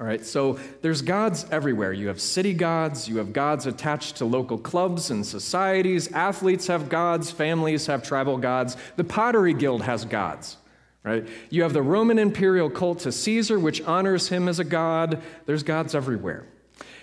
[0.00, 1.92] All right, so there's gods everywhere.
[1.92, 6.10] You have city gods, you have gods attached to local clubs and societies.
[6.12, 8.76] Athletes have gods, families have tribal gods.
[8.96, 10.56] The Pottery Guild has gods
[11.04, 11.26] right?
[11.50, 15.22] You have the Roman imperial cult to Caesar, which honors him as a god.
[15.46, 16.46] There's gods everywhere.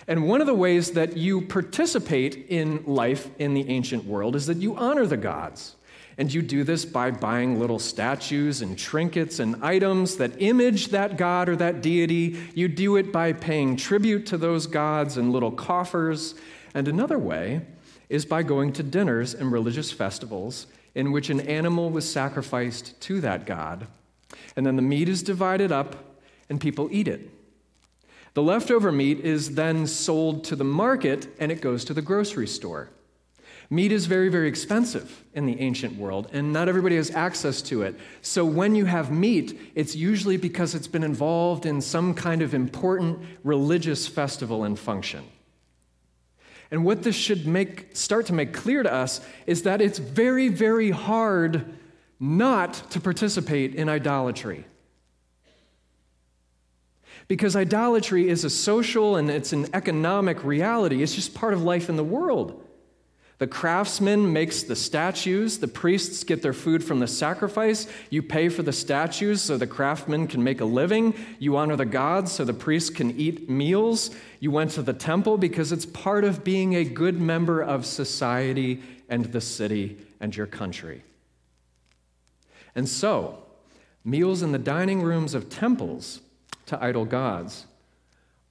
[0.07, 4.45] And one of the ways that you participate in life in the ancient world is
[4.45, 5.75] that you honor the gods.
[6.17, 11.17] And you do this by buying little statues and trinkets and items that image that
[11.17, 12.37] god or that deity.
[12.53, 16.35] You do it by paying tribute to those gods in little coffers.
[16.73, 17.65] And another way
[18.07, 23.21] is by going to dinners and religious festivals in which an animal was sacrificed to
[23.21, 23.87] that god.
[24.55, 25.95] And then the meat is divided up
[26.49, 27.29] and people eat it.
[28.33, 32.47] The leftover meat is then sold to the market and it goes to the grocery
[32.47, 32.89] store.
[33.69, 37.81] Meat is very, very expensive in the ancient world, and not everybody has access to
[37.81, 37.95] it.
[38.21, 42.53] So when you have meat, it's usually because it's been involved in some kind of
[42.53, 45.23] important religious festival and function.
[46.71, 50.49] And what this should make, start to make clear to us is that it's very,
[50.49, 51.73] very hard
[52.19, 54.65] not to participate in idolatry.
[57.27, 61.89] Because idolatry is a social and it's an economic reality, it's just part of life
[61.89, 62.64] in the world.
[63.37, 65.59] The craftsman makes the statues.
[65.59, 67.85] The priests get their food from the sacrifice.
[68.09, 71.13] You pay for the statues so the craftsman can make a living.
[71.37, 74.11] You honor the gods so the priests can eat meals.
[74.39, 78.81] You went to the temple because it's part of being a good member of society
[79.09, 81.03] and the city and your country.
[82.73, 83.43] And so,
[84.05, 86.21] meals in the dining rooms of temples
[86.67, 87.65] to idol gods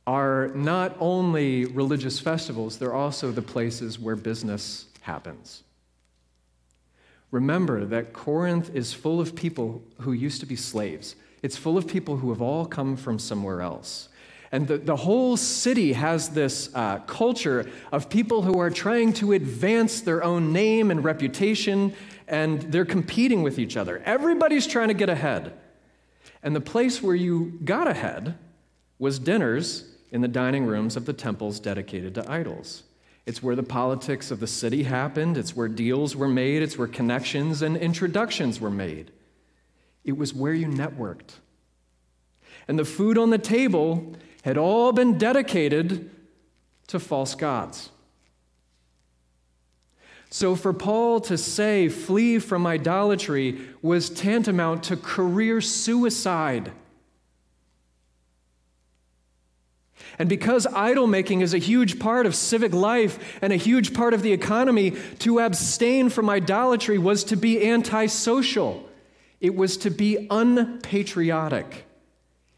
[0.07, 5.63] are not only religious festivals, they're also the places where business happens.
[7.31, 11.17] Remember that Corinth is full of people who used to be slaves.
[11.43, 14.09] It's full of people who have all come from somewhere else.
[14.53, 19.33] And the, the whole city has this uh, culture of people who are trying to
[19.33, 21.93] advance their own name and reputation,
[22.29, 24.01] and they're competing with each other.
[24.05, 25.55] Everybody's trying to get ahead.
[26.43, 28.37] And the place where you got ahead
[28.99, 32.85] was dinners in the dining rooms of the temples dedicated to idols.
[33.27, 36.89] It's where the politics of the city happened, it's where deals were made, it's where
[36.89, 39.11] connections and introductions were made.
[40.05, 41.39] It was where you networked.
[42.69, 46.11] And the food on the table had all been dedicated
[46.89, 47.91] to false gods.
[50.29, 56.73] So, for Paul to say, flee from idolatry, was tantamount to career suicide.
[60.19, 64.15] And because idol making is a huge part of civic life and a huge part
[64.15, 68.89] of the economy, to abstain from idolatry was to be antisocial.
[69.41, 71.85] It was to be unpatriotic.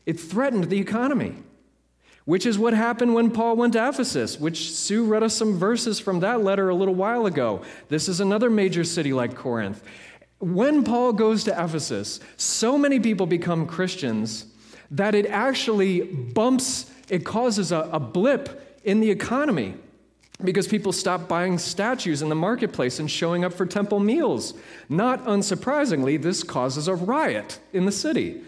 [0.04, 1.34] It threatened the economy,
[2.24, 5.98] which is what happened when Paul went to Ephesus, which Sue read us some verses
[5.98, 7.62] from that letter a little while ago.
[7.88, 9.82] This is another major city like Corinth.
[10.38, 14.46] When Paul goes to Ephesus, so many people become Christians
[14.90, 19.74] that it actually bumps it causes a, a blip in the economy
[20.42, 24.54] because people stop buying statues in the marketplace and showing up for temple meals.
[24.88, 28.42] Not unsurprisingly, this causes a riot in the city.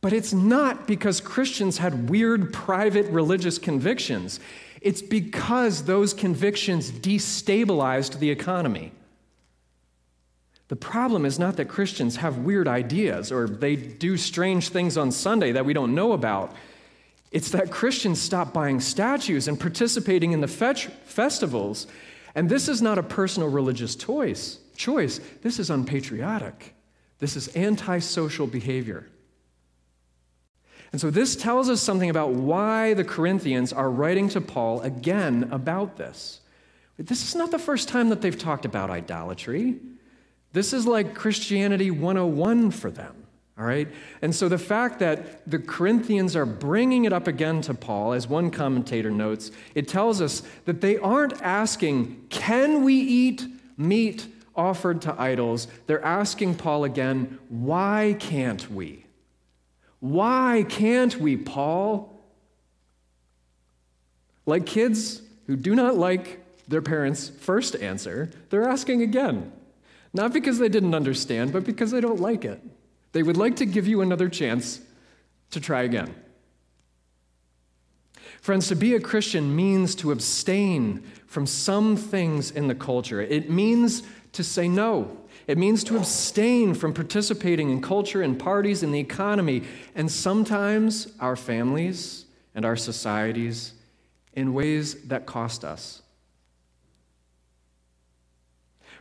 [0.00, 4.40] But it's not because Christians had weird private religious convictions.
[4.80, 8.92] It's because those convictions destabilized the economy.
[10.68, 15.10] The problem is not that Christians have weird ideas or they do strange things on
[15.10, 16.54] Sunday that we don't know about.
[17.30, 21.86] It's that Christians stop buying statues and participating in the festivals.
[22.34, 24.58] And this is not a personal religious choice.
[24.76, 25.20] Choice.
[25.42, 26.74] This is unpatriotic.
[27.18, 29.08] This is antisocial behavior.
[30.90, 35.48] And so this tells us something about why the Corinthians are writing to Paul again
[35.50, 36.40] about this.
[36.96, 39.76] This is not the first time that they've talked about idolatry.
[40.52, 43.14] This is like Christianity 101 for them.
[43.58, 43.88] All right?
[44.22, 48.28] And so the fact that the Corinthians are bringing it up again to Paul, as
[48.28, 53.46] one commentator notes, it tells us that they aren't asking, can we eat
[53.76, 55.66] meat offered to idols?
[55.86, 59.04] They're asking Paul again, why can't we?
[59.98, 62.14] Why can't we, Paul?
[64.46, 69.50] Like kids who do not like their parents' first answer, they're asking again.
[70.14, 72.62] Not because they didn't understand, but because they don't like it.
[73.12, 74.80] They would like to give you another chance
[75.50, 76.14] to try again.
[78.40, 83.20] Friends, to be a Christian means to abstain from some things in the culture.
[83.20, 84.02] It means
[84.32, 85.16] to say no.
[85.46, 91.12] It means to abstain from participating in culture and parties and the economy, and sometimes
[91.20, 93.72] our families and our societies
[94.34, 96.02] in ways that cost us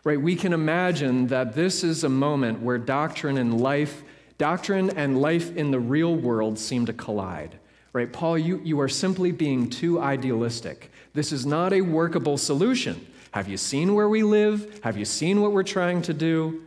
[0.03, 0.19] right?
[0.19, 4.03] We can imagine that this is a moment where doctrine and life,
[4.37, 7.59] doctrine and life in the real world seem to collide.
[7.93, 8.11] Right?
[8.11, 10.91] Paul, you, you are simply being too idealistic.
[11.13, 13.05] This is not a workable solution.
[13.31, 14.79] Have you seen where we live?
[14.83, 16.63] Have you seen what we're trying to do?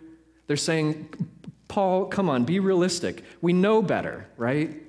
[0.46, 1.08] They're saying,
[1.68, 3.22] Paul, come on, be realistic.
[3.40, 4.82] We know better, right?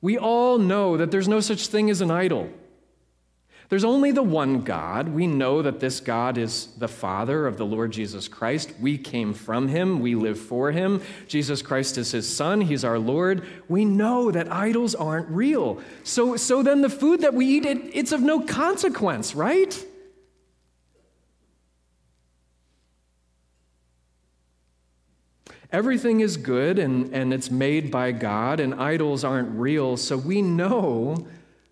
[0.00, 2.50] We all know that there's no such thing as an idol.
[3.72, 5.08] There's only the one God.
[5.08, 8.70] We know that this God is the Father of the Lord Jesus Christ.
[8.78, 11.00] We came from him, we live for him.
[11.26, 13.46] Jesus Christ is his Son, he's our Lord.
[13.70, 15.80] We know that idols aren't real.
[16.04, 19.86] So, so then the food that we eat, it, it's of no consequence, right?
[25.70, 29.96] Everything is good and, and it's made by God, and idols aren't real.
[29.96, 31.26] So we know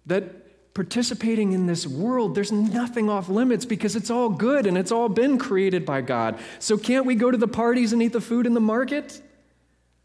[0.06, 0.39] that
[0.74, 5.08] participating in this world, there's nothing off limits because it's all good and it's all
[5.08, 6.38] been created by God.
[6.58, 9.20] So can't we go to the parties and eat the food in the market?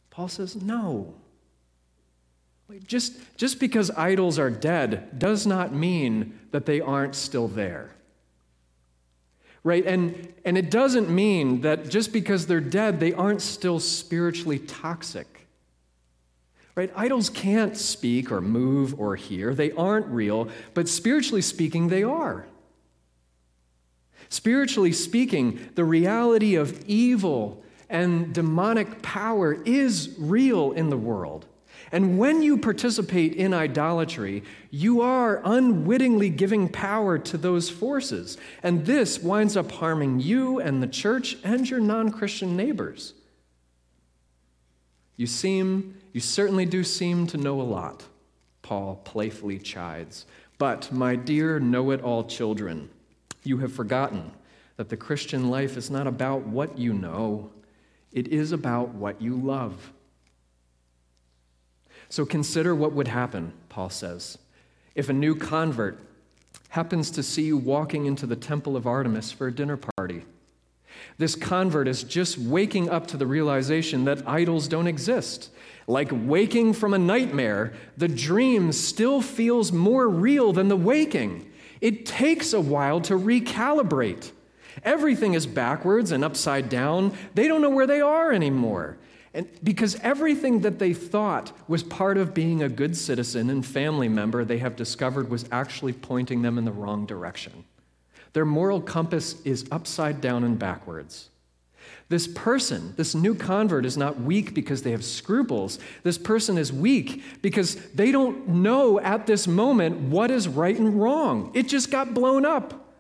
[0.10, 1.14] Paul says, no.
[2.88, 7.92] Just, just because idols are dead does not mean that they aren't still there.
[9.64, 9.86] Right?
[9.86, 15.35] And, and it doesn't mean that just because they're dead, they aren't still spiritually toxic.
[16.76, 16.92] Right?
[16.96, 19.54] Idols can't speak or move or hear.
[19.54, 22.46] They aren't real, but spiritually speaking, they are.
[24.28, 31.46] Spiritually speaking, the reality of evil and demonic power is real in the world.
[31.92, 38.38] And when you participate in idolatry, you are unwittingly giving power to those forces.
[38.64, 43.14] And this winds up harming you and the church and your non Christian neighbors.
[45.18, 48.06] You seem you certainly do seem to know a lot,
[48.62, 50.26] Paul playfully chides.
[50.58, 52.90] But, my dear know it all children,
[53.44, 54.32] you have forgotten
[54.78, 57.52] that the Christian life is not about what you know,
[58.14, 59.92] it is about what you love.
[62.08, 64.38] So consider what would happen, Paul says,
[64.96, 66.00] if a new convert
[66.70, 70.24] happens to see you walking into the temple of Artemis for a dinner party.
[71.18, 75.50] This convert is just waking up to the realization that idols don't exist
[75.88, 81.52] like waking from a nightmare, the dream still feels more real than the waking.
[81.82, 84.32] It takes a while to recalibrate.
[84.84, 87.14] Everything is backwards and upside down.
[87.36, 88.98] They don't know where they are anymore.
[89.34, 94.08] And because everything that they thought was part of being a good citizen and family
[94.08, 97.66] member, they have discovered was actually pointing them in the wrong direction.
[98.36, 101.30] Their moral compass is upside down and backwards.
[102.10, 105.80] This person, this new convert, is not weak because they have scruples.
[106.04, 111.02] This person is weak because they don't know at this moment what is right and
[111.02, 111.52] wrong.
[111.54, 112.94] It just got blown up.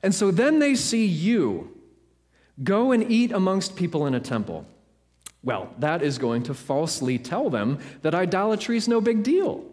[0.00, 1.76] And so then they see you
[2.62, 4.64] go and eat amongst people in a temple.
[5.42, 9.64] Well, that is going to falsely tell them that idolatry is no big deal.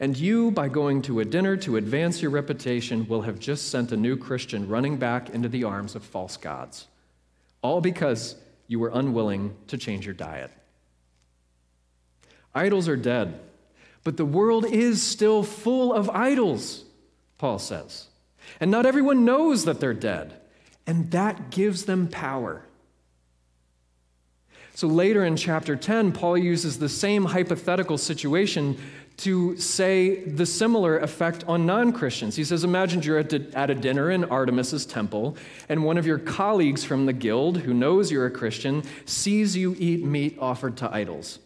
[0.00, 3.92] And you, by going to a dinner to advance your reputation, will have just sent
[3.92, 6.88] a new Christian running back into the arms of false gods
[7.64, 8.36] all because
[8.68, 10.52] you were unwilling to change your diet.
[12.54, 13.40] Idols are dead,
[14.04, 16.84] but the world is still full of idols,
[17.38, 18.08] Paul says.
[18.60, 20.34] And not everyone knows that they're dead,
[20.86, 22.66] and that gives them power.
[24.74, 28.76] So later in chapter 10, Paul uses the same hypothetical situation
[29.16, 32.36] to say the similar effect on non Christians.
[32.36, 35.36] He says, Imagine you're at, at a dinner in Artemis's temple,
[35.68, 39.76] and one of your colleagues from the guild, who knows you're a Christian, sees you
[39.78, 41.38] eat meat offered to idols.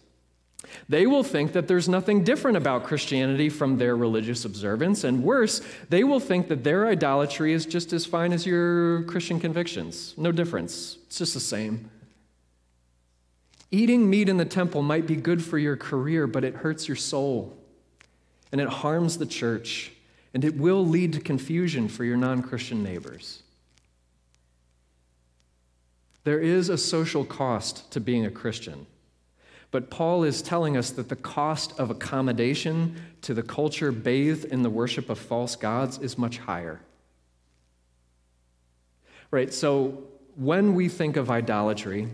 [0.89, 5.61] They will think that there's nothing different about Christianity from their religious observance, and worse,
[5.89, 10.15] they will think that their idolatry is just as fine as your Christian convictions.
[10.17, 11.91] No difference, it's just the same.
[13.71, 16.97] Eating meat in the temple might be good for your career, but it hurts your
[16.97, 17.58] soul
[18.53, 19.93] and it harms the church,
[20.35, 23.43] and it will lead to confusion for your non Christian neighbors.
[26.25, 28.87] There is a social cost to being a Christian,
[29.71, 34.63] but Paul is telling us that the cost of accommodation to the culture bathed in
[34.63, 36.81] the worship of false gods is much higher.
[39.31, 40.05] Right, so
[40.37, 42.09] when we think of idolatry,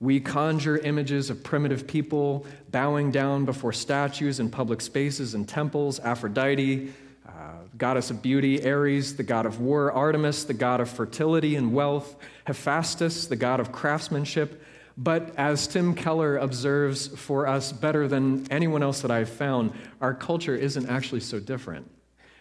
[0.00, 6.00] we conjure images of primitive people bowing down before statues in public spaces and temples,
[6.00, 6.90] Aphrodite,
[7.28, 7.32] uh,
[7.76, 12.16] goddess of beauty, Ares, the god of war, Artemis, the god of fertility and wealth,
[12.46, 14.62] Hephaestus, the god of craftsmanship.
[14.96, 20.14] But as Tim Keller observes for us better than anyone else that I've found, our
[20.14, 21.90] culture isn't actually so different.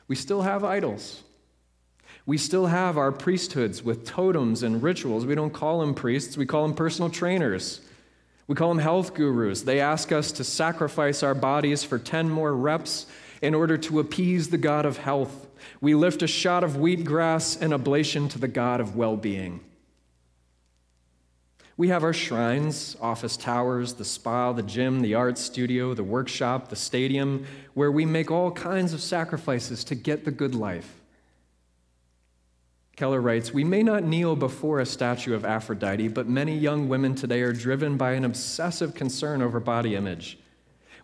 [0.07, 1.23] We still have idols.
[2.25, 5.25] We still have our priesthoods with totems and rituals.
[5.25, 7.81] We don't call them priests, we call them personal trainers.
[8.47, 9.61] We call them health gurus.
[9.61, 13.05] They ask us to sacrifice our bodies for 10 more reps
[13.41, 15.47] In order to appease the God of health,
[15.79, 19.61] we lift a shot of wheatgrass and oblation to the God of well being.
[21.77, 26.67] We have our shrines, office towers, the spa, the gym, the art studio, the workshop,
[26.67, 30.98] the stadium, where we make all kinds of sacrifices to get the good life.
[32.99, 37.15] Keller writes We may not kneel before a statue of Aphrodite, but many young women
[37.15, 40.37] today are driven by an obsessive concern over body image.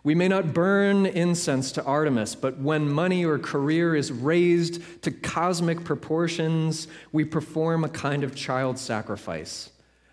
[0.04, 5.10] We may not burn incense to Artemis, but when money or career is raised to
[5.10, 9.70] cosmic proportions, we perform a kind of child sacrifice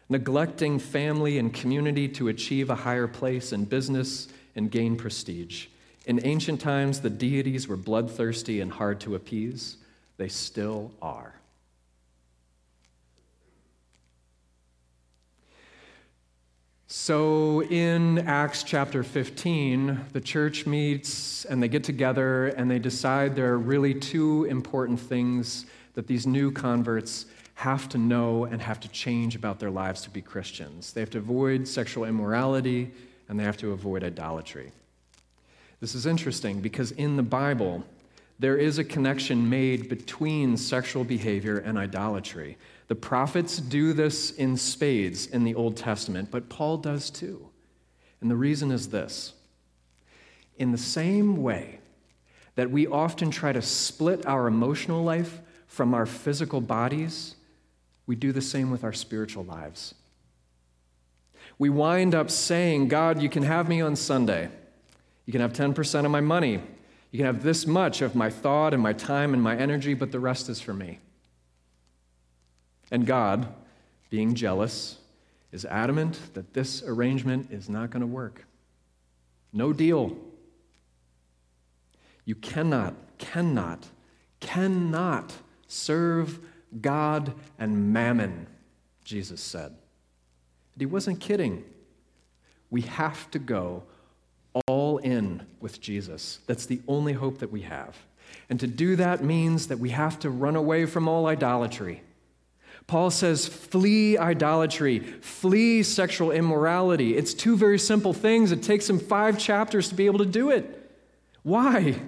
[0.08, 5.68] neglecting family and community to achieve a higher place in business and gain prestige.
[6.06, 9.78] In ancient times, the deities were bloodthirsty and hard to appease.
[10.16, 11.34] They still are.
[16.96, 23.36] So, in Acts chapter 15, the church meets and they get together and they decide
[23.36, 25.66] there are really two important things
[25.96, 27.26] that these new converts
[27.56, 30.94] have to know and have to change about their lives to be Christians.
[30.94, 32.92] They have to avoid sexual immorality
[33.28, 34.72] and they have to avoid idolatry.
[35.80, 37.84] This is interesting because in the Bible,
[38.38, 42.56] there is a connection made between sexual behavior and idolatry.
[42.94, 47.50] The prophets do this in spades in the Old Testament, but Paul does too.
[48.22, 49.34] And the reason is this
[50.60, 51.80] in the same way
[52.54, 57.34] that we often try to split our emotional life from our physical bodies,
[58.06, 59.96] we do the same with our spiritual lives.
[61.58, 64.50] We wind up saying, God, you can have me on Sunday.
[65.26, 66.62] You can have 10% of my money.
[67.10, 70.12] You can have this much of my thought and my time and my energy, but
[70.12, 71.00] the rest is for me.
[72.94, 73.48] And God,
[74.12, 75.00] being jealous,
[75.52, 78.46] is adamant that this arrangement is not going to work.
[79.52, 80.16] No deal.
[82.24, 83.88] You cannot, cannot,
[84.40, 85.34] cannot
[85.68, 86.40] serve
[86.82, 88.46] God and mammon,
[89.04, 89.72] Jesus said.
[89.72, 91.64] And he wasn't kidding.
[92.70, 93.84] We have to go
[94.68, 96.42] all in with Jesus.
[96.46, 97.98] That's the only hope that we have.
[98.52, 102.04] And to do that means that we have to run away from all idolatry.
[102.88, 107.16] Paul says, flee idolatry, flee sexual immorality.
[107.16, 108.52] It's two very simple things.
[108.52, 110.92] It takes him five chapters to be able to do it.
[111.44, 112.00] Why?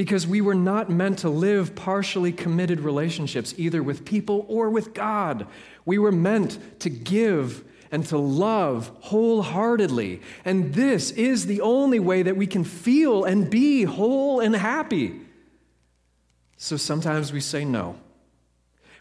[0.00, 4.94] because we were not meant to live partially committed relationships, either with people or with
[4.94, 5.46] God.
[5.84, 10.22] We were meant to give and to love wholeheartedly.
[10.42, 15.20] And this is the only way that we can feel and be whole and happy.
[16.56, 17.96] So sometimes we say no.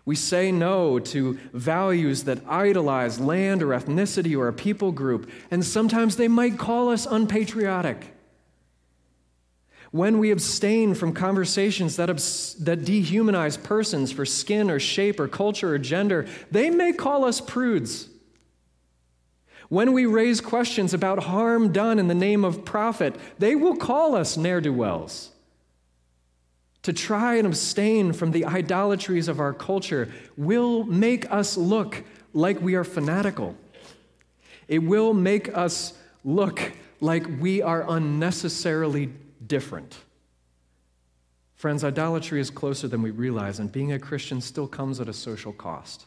[0.09, 5.63] We say no to values that idolize land or ethnicity or a people group, and
[5.63, 8.15] sometimes they might call us unpatriotic
[9.91, 15.27] when we abstain from conversations that, abs- that dehumanize persons for skin or shape or
[15.27, 18.09] culture or gender, they may call us prudes.
[19.67, 24.15] When we raise questions about harm done in the name of profit, they will call
[24.15, 25.29] us ne'er do wells.
[26.83, 32.03] To try and abstain from the idolatries of our culture will make us look
[32.33, 33.55] like we are fanatical.
[34.67, 36.71] It will make us look
[37.01, 39.09] like we are unnecessarily
[39.45, 39.97] different.
[41.55, 45.13] Friends, idolatry is closer than we realize, and being a Christian still comes at a
[45.13, 46.05] social cost.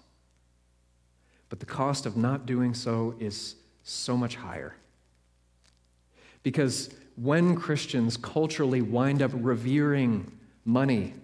[1.50, 4.74] But the cost of not doing so is so much higher.
[6.42, 10.32] Because when Christians culturally wind up revering
[10.64, 11.14] money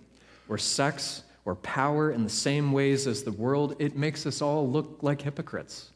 [0.48, 4.68] or sex or power in the same ways as the world, it makes us all
[4.68, 5.90] look like hypocrites.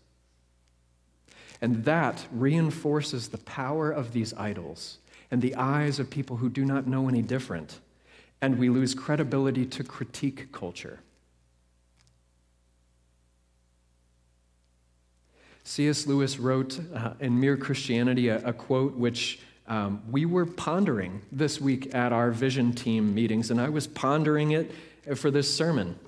[1.61, 4.99] And that reinforces the power of these idols
[5.31, 7.81] and the eyes of people who do not know any different,
[8.41, 11.01] and we lose credibility to critique culture.
[15.65, 16.07] C.S.
[16.07, 21.61] Lewis wrote uh, in Mere Christianity a, a quote which um, we were pondering this
[21.61, 24.73] week at our vision team meetings, and I was pondering it
[25.17, 25.99] for this sermon.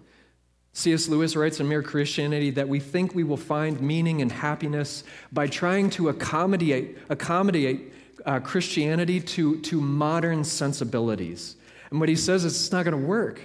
[0.76, 1.08] C.S.
[1.08, 5.46] Lewis writes in Mere Christianity that we think we will find meaning and happiness by
[5.46, 7.92] trying to accommodate, accommodate
[8.26, 11.54] uh, Christianity to, to modern sensibilities.
[11.90, 13.40] And what he says is it's not going to work.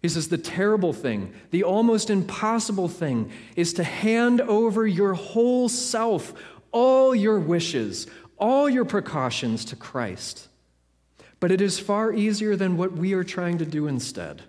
[0.00, 5.68] He says the terrible thing, the almost impossible thing, is to hand over your whole
[5.68, 6.32] self,
[6.72, 8.06] all your wishes,
[8.42, 10.48] all your precautions to Christ.
[11.38, 14.42] But it is far easier than what we are trying to do instead.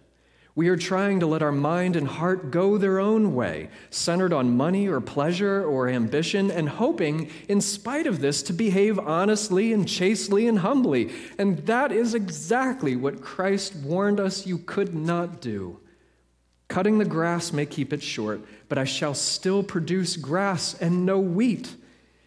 [0.55, 4.57] We are trying to let our mind and heart go their own way, centered on
[4.57, 9.87] money or pleasure or ambition, and hoping, in spite of this, to behave honestly and
[9.87, 11.11] chastely and humbly.
[11.37, 15.79] And that is exactly what Christ warned us you could not do.
[16.67, 21.19] Cutting the grass may keep it short, but I shall still produce grass and no
[21.19, 21.75] wheat.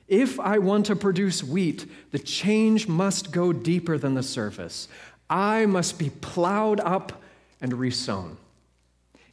[0.08, 4.88] If I want to produce wheat, the change must go deeper than the surface.
[5.28, 7.22] I must be plowed up
[7.60, 8.36] and resown.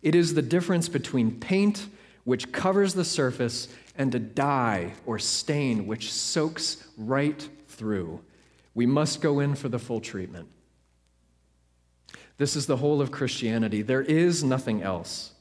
[0.02, 1.88] It is the difference between paint,
[2.24, 8.20] which covers the surface, and a dye or stain which soaks right through.
[8.74, 10.48] We must go in for the full treatment.
[12.38, 13.84] This is the whole of Christianity.
[13.84, 15.33] There is nothing else.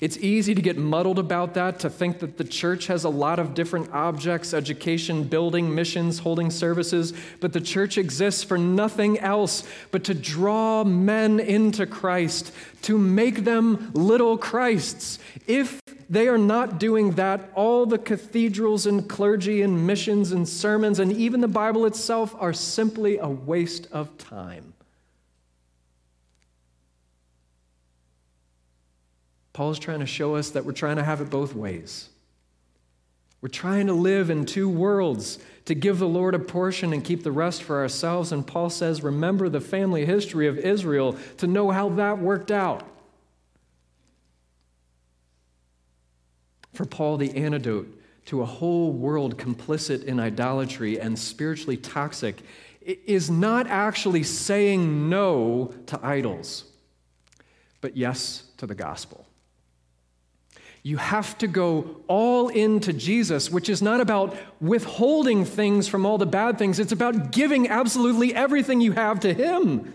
[0.00, 3.38] It's easy to get muddled about that, to think that the church has a lot
[3.38, 9.64] of different objects education, building, missions, holding services, but the church exists for nothing else
[9.90, 15.18] but to draw men into Christ, to make them little Christs.
[15.46, 21.00] If they are not doing that, all the cathedrals and clergy and missions and sermons
[21.00, 24.74] and even the Bible itself are simply a waste of time.
[29.58, 32.10] Paul's trying to show us that we're trying to have it both ways.
[33.40, 37.24] We're trying to live in two worlds to give the Lord a portion and keep
[37.24, 38.30] the rest for ourselves.
[38.30, 42.86] And Paul says, remember the family history of Israel to know how that worked out.
[46.72, 52.42] For Paul, the antidote to a whole world complicit in idolatry and spiritually toxic
[52.80, 56.62] is not actually saying no to idols,
[57.80, 59.27] but yes to the gospel.
[60.82, 66.18] You have to go all into Jesus, which is not about withholding things from all
[66.18, 66.78] the bad things.
[66.78, 69.92] It's about giving absolutely everything you have to Him.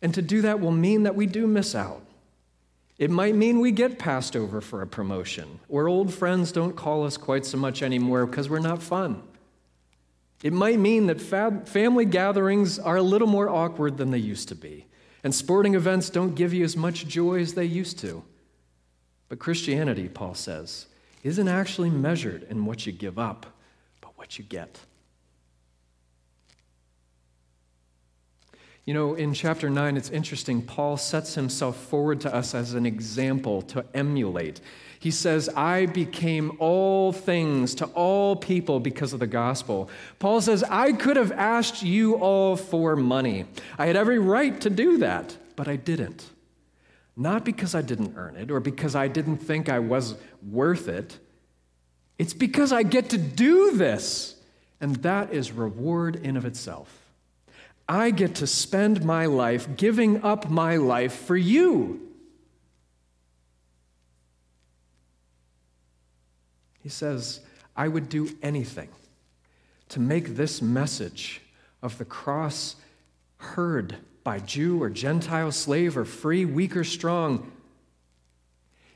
[0.00, 2.02] And to do that will mean that we do miss out.
[2.98, 7.04] It might mean we get passed over for a promotion, or old friends don't call
[7.04, 9.22] us quite so much anymore because we're not fun.
[10.42, 14.54] It might mean that family gatherings are a little more awkward than they used to
[14.54, 14.86] be,
[15.22, 18.24] and sporting events don't give you as much joy as they used to.
[19.32, 20.88] But Christianity, Paul says,
[21.22, 23.46] isn't actually measured in what you give up,
[24.02, 24.78] but what you get.
[28.84, 30.60] You know, in chapter 9, it's interesting.
[30.60, 34.60] Paul sets himself forward to us as an example to emulate.
[34.98, 39.88] He says, I became all things to all people because of the gospel.
[40.18, 43.46] Paul says, I could have asked you all for money.
[43.78, 46.28] I had every right to do that, but I didn't.
[47.16, 50.14] Not because I didn't earn it or because I didn't think I was
[50.50, 51.18] worth it.
[52.18, 54.36] It's because I get to do this,
[54.80, 56.88] and that is reward in of itself.
[57.88, 62.00] I get to spend my life giving up my life for you.
[66.82, 67.40] He says,
[67.76, 68.88] I would do anything
[69.90, 71.42] to make this message
[71.82, 72.76] of the cross
[73.36, 77.50] heard by Jew or Gentile, slave or free, weak or strong.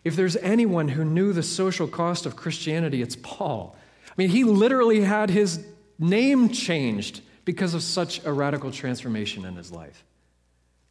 [0.05, 3.77] If there's anyone who knew the social cost of Christianity, it's Paul.
[4.09, 5.64] I mean, he literally had his
[5.99, 10.05] name changed because of such a radical transformation in his life.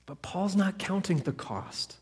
[0.06, 1.98] But Paul's not counting the cost.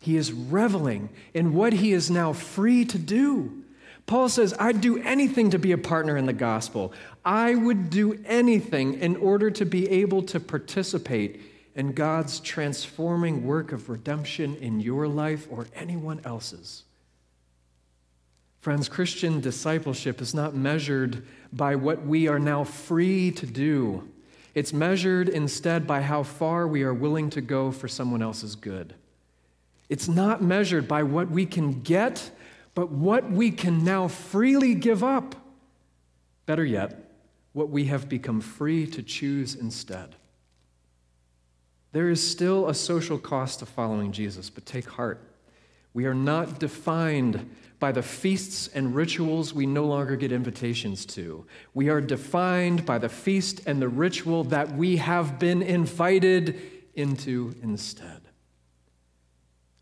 [0.00, 3.62] He is reveling in what he is now free to do.
[4.06, 6.92] Paul says, I'd do anything to be a partner in the gospel.
[7.24, 11.40] I would do anything in order to be able to participate
[11.74, 16.84] in God's transforming work of redemption in your life or anyone else's.
[18.60, 24.08] Friends, Christian discipleship is not measured by what we are now free to do.
[24.54, 28.94] It's measured instead by how far we are willing to go for someone else's good.
[29.88, 32.30] It's not measured by what we can get,
[32.74, 35.34] but what we can now freely give up.
[36.46, 37.01] Better yet,
[37.52, 40.16] what we have become free to choose instead.
[41.92, 45.20] There is still a social cost to following Jesus, but take heart.
[45.94, 51.44] We are not defined by the feasts and rituals we no longer get invitations to.
[51.74, 56.60] We are defined by the feast and the ritual that we have been invited
[56.94, 58.22] into instead.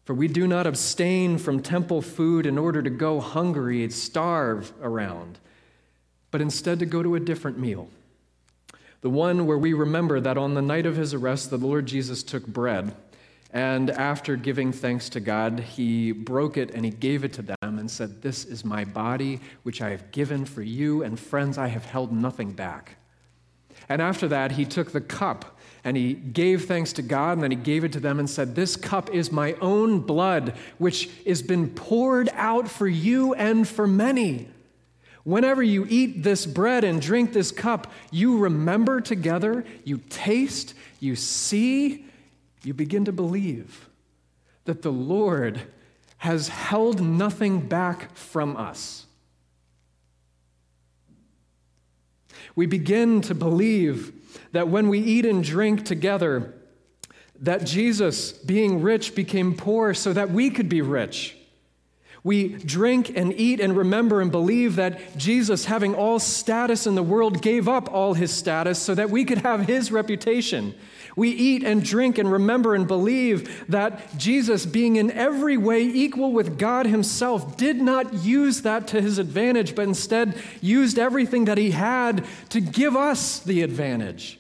[0.04, 4.72] For we do not abstain from temple food in order to go hungry and starve
[4.82, 5.38] around,
[6.30, 7.88] but instead to go to a different meal
[9.00, 12.22] the one where we remember that on the night of his arrest, the Lord Jesus
[12.22, 12.94] took bread,
[13.52, 17.78] and after giving thanks to God, he broke it and he gave it to them
[17.78, 21.68] and said, This is my body, which I have given for you, and friends, I
[21.68, 22.96] have held nothing back.
[23.88, 27.50] And after that, he took the cup And he gave thanks to God, and then
[27.50, 31.40] he gave it to them and said, This cup is my own blood, which has
[31.40, 34.48] been poured out for you and for many.
[35.24, 41.14] Whenever you eat this bread and drink this cup, you remember together, you taste, you
[41.14, 42.06] see,
[42.62, 43.88] you begin to believe
[44.64, 45.60] that the Lord
[46.18, 49.06] has held nothing back from us.
[52.54, 54.12] We begin to believe
[54.52, 56.54] that when we eat and drink together,
[57.40, 61.36] that Jesus, being rich, became poor so that we could be rich.
[62.22, 67.02] We drink and eat and remember and believe that Jesus, having all status in the
[67.02, 70.74] world, gave up all his status so that we could have his reputation.
[71.16, 76.32] We eat and drink and remember and believe that Jesus, being in every way equal
[76.32, 81.58] with God himself, did not use that to his advantage, but instead used everything that
[81.58, 84.38] he had to give us the advantage.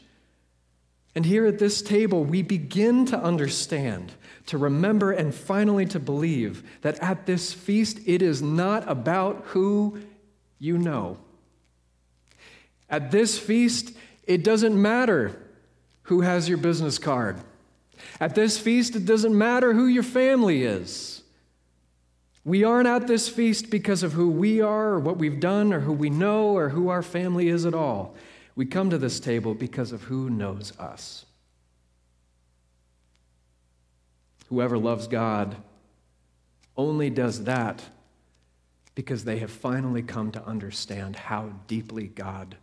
[1.14, 4.12] And here at this table, we begin to understand,
[4.50, 10.00] to remember, and finally to believe that at this feast, it is not about who
[10.58, 11.18] you know.
[12.88, 13.92] At this feast,
[14.24, 15.40] it doesn't matter
[16.02, 17.36] who has your business card.
[18.18, 21.22] At this feast, it doesn't matter who your family is.
[22.44, 25.78] We aren't at this feast because of who we are, or what we've done, or
[25.78, 28.16] who we know, or who our family is at all.
[28.56, 31.24] We come to this table because of who knows us.
[34.50, 35.56] Whoever loves God
[36.76, 37.82] only does that
[38.96, 42.56] because they have finally come to understand how deeply God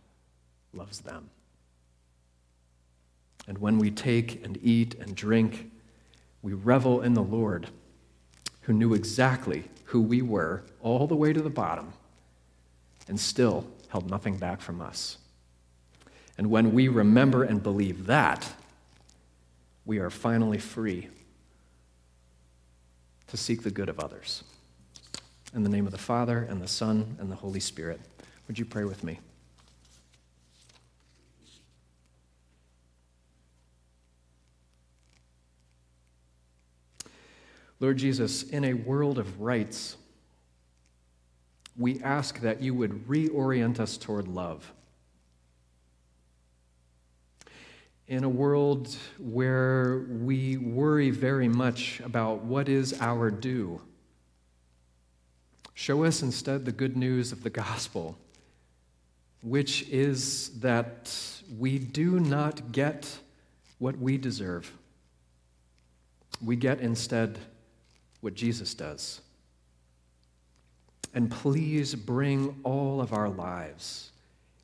[0.74, 1.30] loves them.
[3.46, 5.70] And when we take and eat and drink,
[6.42, 7.70] we revel in the Lord,
[8.62, 11.94] who knew exactly who we were all the way to the bottom
[13.08, 15.16] and still held nothing back from us.
[16.36, 18.52] And when we remember and believe that,
[19.86, 21.08] we are finally free
[23.28, 24.42] to seek the good of others.
[25.54, 28.00] In the name of the Father, and the Son, and the Holy Spirit,
[28.46, 29.20] would you pray with me?
[37.80, 39.96] Lord Jesus, in a world of rights,
[41.76, 44.72] we ask that you would reorient us toward love.
[48.08, 53.80] In a world where we worry very much about what is our due.
[55.74, 58.16] Show us instead the good news of the gospel,
[59.42, 61.14] which is that
[61.58, 63.18] we do not get
[63.78, 64.72] what we deserve.
[66.42, 67.38] We get instead
[68.22, 69.20] what Jesus does.
[71.14, 74.12] And please bring all of our lives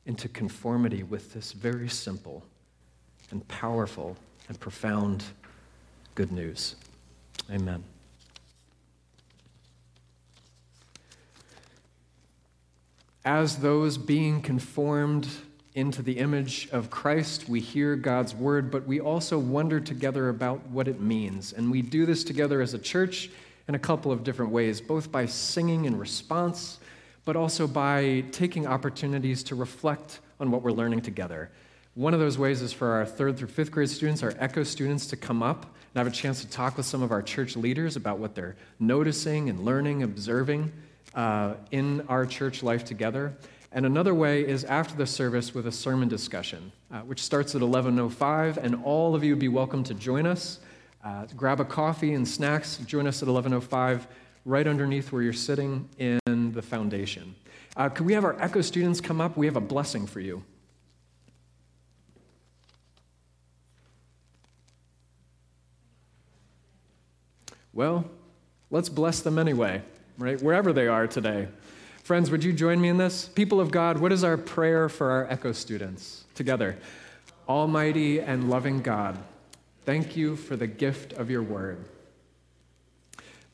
[0.07, 2.43] into conformity with this very simple
[3.35, 4.17] and powerful
[4.49, 5.25] and profound
[6.15, 6.77] good news.
[7.51, 7.83] Amen.
[13.25, 15.27] As those being conformed
[15.75, 20.65] into the image of Christ, we hear God's word, but we also wonder together about
[20.69, 21.53] what it means.
[21.53, 23.31] And we do this together as a church
[23.67, 26.79] in a couple of different ways, both by singing in response,
[27.25, 31.51] but also by taking opportunities to reflect on what we're learning together.
[31.95, 35.07] One of those ways is for our third through fifth grade students, our ECHO students,
[35.07, 37.95] to come up and have a chance to talk with some of our church leaders
[37.95, 40.73] about what they're noticing and learning, observing
[41.15, 43.33] uh, in our church life together.
[43.71, 47.61] And another way is after the service with a sermon discussion, uh, which starts at
[47.61, 50.59] 11:05, and all of you would be welcome to join us.
[51.05, 52.79] Uh, grab a coffee and snacks.
[52.79, 54.09] Join us at 11:05,
[54.45, 57.37] right underneath where you're sitting in the foundation.
[57.77, 59.37] Uh, could we have our ECHO students come up?
[59.37, 60.43] We have a blessing for you.
[67.75, 68.05] Well,
[68.71, 69.83] let's bless them anyway,
[70.17, 70.41] right?
[70.41, 71.49] Wherever they are today.
[72.05, 73.29] Friends, would you join me in this?
[73.29, 76.25] People of God, what is our prayer for our Echo students?
[76.35, 76.79] Together.
[77.49, 79.19] Almighty and loving God,
[79.85, 81.85] thank you for the gift of your word.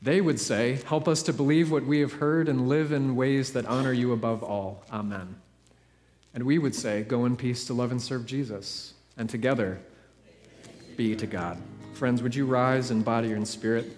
[0.01, 3.53] They would say, Help us to believe what we have heard and live in ways
[3.53, 4.83] that honor you above all.
[4.91, 5.35] Amen.
[6.33, 8.93] And we would say, Go in peace to love and serve Jesus.
[9.17, 9.79] And together,
[10.97, 11.61] be to God.
[11.93, 13.97] Friends, would you rise in body and spirit?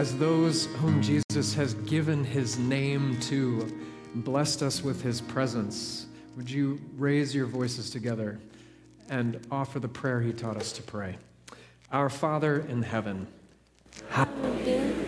[0.00, 3.70] As those whom Jesus has given his name to,
[4.14, 6.06] blessed us with his presence,
[6.38, 8.40] would you raise your voices together
[9.10, 11.18] and offer the prayer he taught us to pray?
[11.92, 13.26] Our Father in heaven,
[14.08, 14.99] hallowed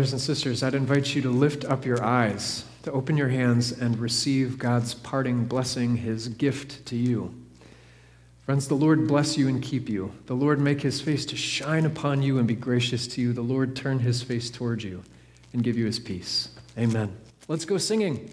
[0.00, 3.70] Brothers and sisters, I'd invite you to lift up your eyes, to open your hands
[3.70, 7.34] and receive God's parting blessing, his gift to you.
[8.46, 10.10] Friends, the Lord bless you and keep you.
[10.24, 13.34] The Lord make his face to shine upon you and be gracious to you.
[13.34, 15.02] The Lord turn his face towards you
[15.52, 16.48] and give you his peace.
[16.78, 17.14] Amen.
[17.46, 18.30] Let's go singing.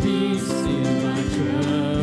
[0.00, 2.01] peace in my trust.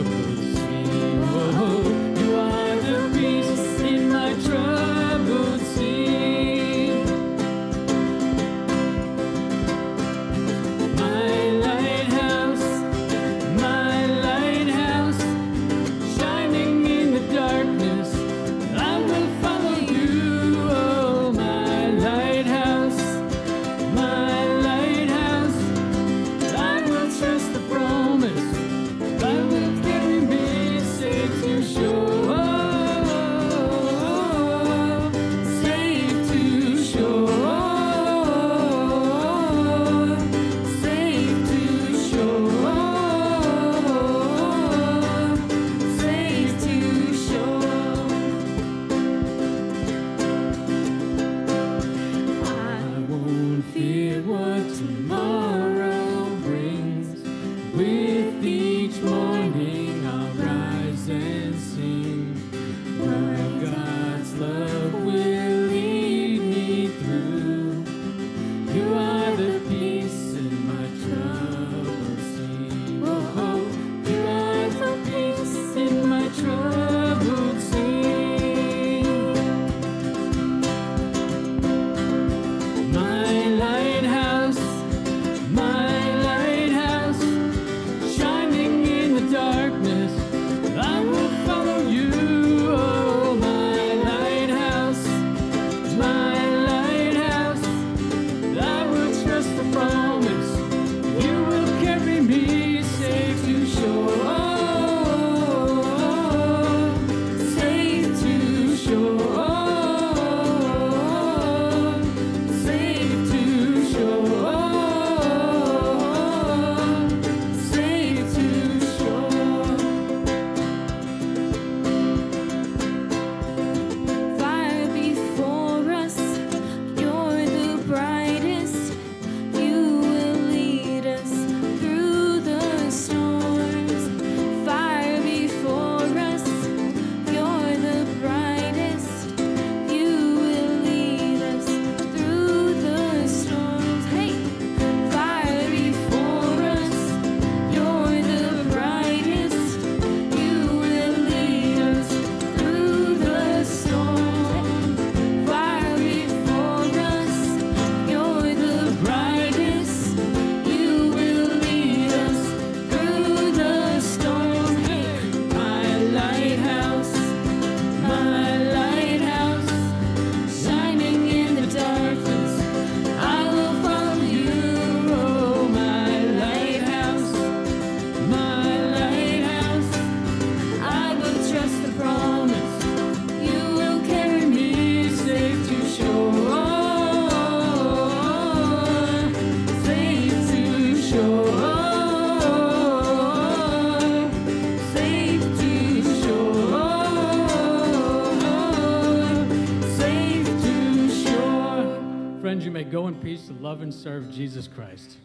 [203.60, 205.19] Love and serve Jesus Christ.